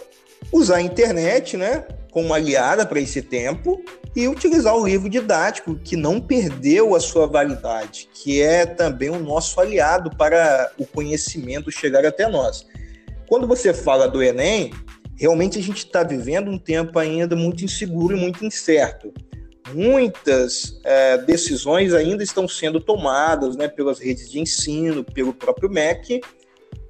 usar 0.51 0.77
a 0.77 0.83
internet, 0.83 1.59
né, 1.59 1.85
como 2.11 2.35
aliada 2.35 2.85
para 2.85 3.01
esse 3.01 3.23
tempo 3.23 3.83
e 4.15 4.27
utilizar 4.27 4.77
o 4.77 4.87
livro 4.87 5.09
didático 5.09 5.77
que 5.77 5.97
não 5.97 6.21
perdeu 6.21 6.95
a 6.95 7.01
sua 7.01 7.27
validade, 7.27 8.09
que 8.13 8.43
é 8.43 8.67
também 8.67 9.11
o 9.11 9.19
nosso 9.19 9.61
aliado 9.61 10.11
para 10.17 10.73
o 10.79 10.85
conhecimento 10.85 11.71
chegar 11.71 12.05
até 12.05 12.29
nós. 12.29 12.67
Quando 13.29 13.47
você 13.47 13.73
fala 13.73 14.09
do 14.09 14.23
Enem, 14.23 14.73
realmente 15.17 15.59
a 15.59 15.63
gente 15.63 15.85
está 15.85 16.03
vivendo 16.03 16.51
um 16.51 16.59
tempo 16.59 16.99
ainda 16.99 17.37
muito 17.37 17.65
inseguro 17.65 18.17
e 18.17 18.21
muito 18.21 18.45
incerto. 18.45 19.13
Muitas 19.73 20.81
é, 20.85 21.19
decisões 21.19 21.95
ainda 21.95 22.25
estão 22.25 22.49
sendo 22.49 22.81
tomadas 22.81 23.57
né, 23.57 23.69
pelas 23.69 24.01
redes 24.01 24.29
de 24.29 24.41
ensino, 24.41 25.05
pelo 25.05 25.33
próprio 25.33 25.71
MEC, 25.71 26.21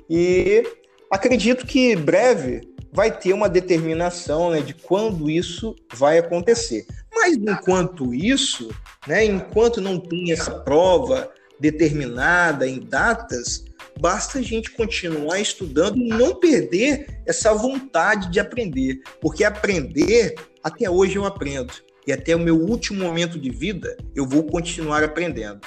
e 0.09 0.65
acredito 1.11 1.67
que 1.67 1.95
breve 1.95 2.63
vai 2.93 3.17
ter 3.17 3.33
uma 3.33 3.49
determinação 3.49 4.51
né, 4.51 4.61
de 4.61 4.75
quando 4.75 5.31
isso 5.31 5.77
vai 5.95 6.19
acontecer. 6.19 6.87
Mas 7.15 7.37
enquanto 7.37 8.15
isso, 8.15 8.71
né, 9.07 9.25
enquanto 9.25 9.81
não 9.81 9.99
tem 9.99 10.33
essa 10.33 10.51
prova 10.51 11.31
determinada 11.59 12.67
em 12.67 12.81
datas, 12.81 13.65
basta 14.01 14.39
a 14.39 14.43
gente 14.43 14.71
continuar 14.71 15.39
estudando 15.39 15.99
e 15.99 16.09
não 16.09 16.35
perder 16.35 17.21
essa 17.27 17.53
vontade 17.53 18.31
de 18.31 18.41
aprender, 18.41 19.01
porque 19.21 19.45
aprender, 19.45 20.35
até 20.63 20.89
hoje 20.89 21.17
eu 21.17 21.27
aprendo, 21.27 21.73
e 22.07 22.13
até 22.13 22.35
o 22.35 22.41
meu 22.41 22.57
último 22.57 23.05
momento 23.05 23.39
de 23.39 23.51
vida 23.51 23.97
eu 24.15 24.27
vou 24.27 24.45
continuar 24.45 25.05
aprendendo. 25.05 25.61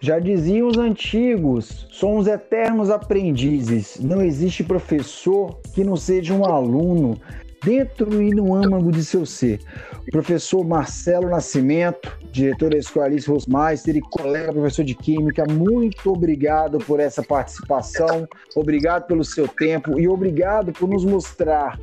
Já 0.00 0.20
diziam 0.20 0.68
os 0.68 0.78
antigos, 0.78 1.88
somos 1.90 2.28
eternos 2.28 2.88
aprendizes. 2.88 3.98
Não 3.98 4.22
existe 4.22 4.62
professor 4.62 5.58
que 5.74 5.82
não 5.82 5.96
seja 5.96 6.34
um 6.34 6.44
aluno. 6.44 7.18
dentro 7.64 8.22
e 8.22 8.30
no 8.30 8.54
âmago 8.54 8.92
de 8.92 9.04
seu 9.04 9.26
ser. 9.26 9.60
O 10.06 10.10
professor 10.12 10.64
Marcelo 10.64 11.28
Nascimento, 11.28 12.16
diretor 12.30 12.70
da 12.70 12.78
Escola 12.78 13.06
Alice 13.06 13.28
Rosmeister 13.28 13.96
e 13.96 14.00
colega 14.00 14.52
professor 14.52 14.84
de 14.84 14.94
Química, 14.94 15.44
muito 15.44 16.12
obrigado 16.12 16.78
por 16.78 17.00
essa 17.00 17.20
participação, 17.20 18.28
obrigado 18.54 19.08
pelo 19.08 19.24
seu 19.24 19.48
tempo 19.48 19.98
e 19.98 20.08
obrigado 20.08 20.72
por 20.72 20.88
nos 20.88 21.04
mostrar 21.04 21.78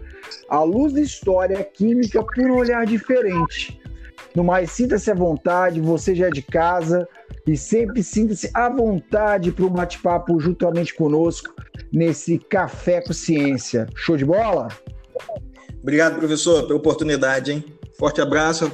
a 0.50 0.64
luz 0.64 0.94
da 0.94 1.02
história 1.02 1.62
química 1.64 2.24
por 2.24 2.50
um 2.50 2.56
olhar 2.56 2.86
diferente. 2.86 3.80
No 4.34 4.44
mais, 4.44 4.72
sinta-se 4.72 5.12
à 5.12 5.14
vontade, 5.14 5.80
você 5.80 6.16
já 6.16 6.28
é 6.28 6.30
de 6.30 6.42
casa 6.42 7.08
e 7.46 7.56
sempre 7.58 8.04
sinta-se 8.04 8.50
à 8.54 8.70
vontade 8.70 9.52
para 9.52 9.66
um 9.66 9.70
bate-papo 9.70 10.40
juntamente 10.40 10.94
conosco 10.94 11.54
nesse 11.92 12.40
Café 12.40 13.02
com 13.02 13.14
Ciência. 13.14 13.88
Show 13.96 14.18
de 14.18 14.26
bola? 14.26 14.68
Obrigado, 15.82 16.18
professor, 16.18 16.66
pela 16.66 16.80
oportunidade, 16.80 17.52
hein? 17.52 17.64
Forte 17.98 18.20
abraço 18.20 18.72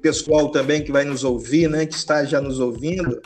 pessoal 0.00 0.50
também 0.50 0.82
que 0.82 0.92
vai 0.92 1.04
nos 1.04 1.24
ouvir, 1.24 1.68
né? 1.68 1.86
Que 1.86 1.94
está 1.94 2.24
já 2.24 2.40
nos 2.40 2.58
ouvindo. 2.58 3.20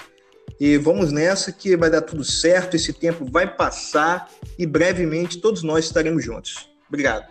E 0.60 0.76
vamos 0.76 1.10
nessa 1.10 1.50
que 1.50 1.76
vai 1.76 1.90
dar 1.90 2.02
tudo 2.02 2.22
certo, 2.22 2.76
esse 2.76 2.92
tempo 2.92 3.24
vai 3.24 3.56
passar 3.56 4.30
e 4.58 4.66
brevemente 4.66 5.38
todos 5.38 5.62
nós 5.62 5.84
estaremos 5.84 6.24
juntos. 6.24 6.68
Obrigado. 6.88 7.26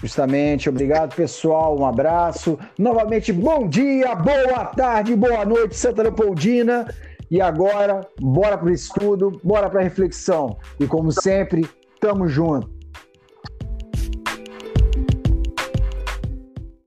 Justamente, 0.00 0.68
obrigado 0.68 1.14
pessoal, 1.14 1.78
um 1.78 1.86
abraço. 1.86 2.58
Novamente, 2.78 3.32
bom 3.32 3.66
dia, 3.66 4.14
boa 4.14 4.66
tarde, 4.66 5.16
boa 5.16 5.44
noite, 5.44 5.76
Santa 5.76 6.02
Leopoldina. 6.02 6.86
E 7.30 7.40
agora, 7.40 8.06
bora 8.20 8.56
para 8.56 8.68
o 8.68 8.72
estudo, 8.72 9.40
bora 9.42 9.68
para 9.68 9.80
a 9.80 9.84
reflexão. 9.84 10.58
E 10.78 10.86
como 10.86 11.10
sempre, 11.10 11.68
tamo 12.00 12.28
junto. 12.28 12.75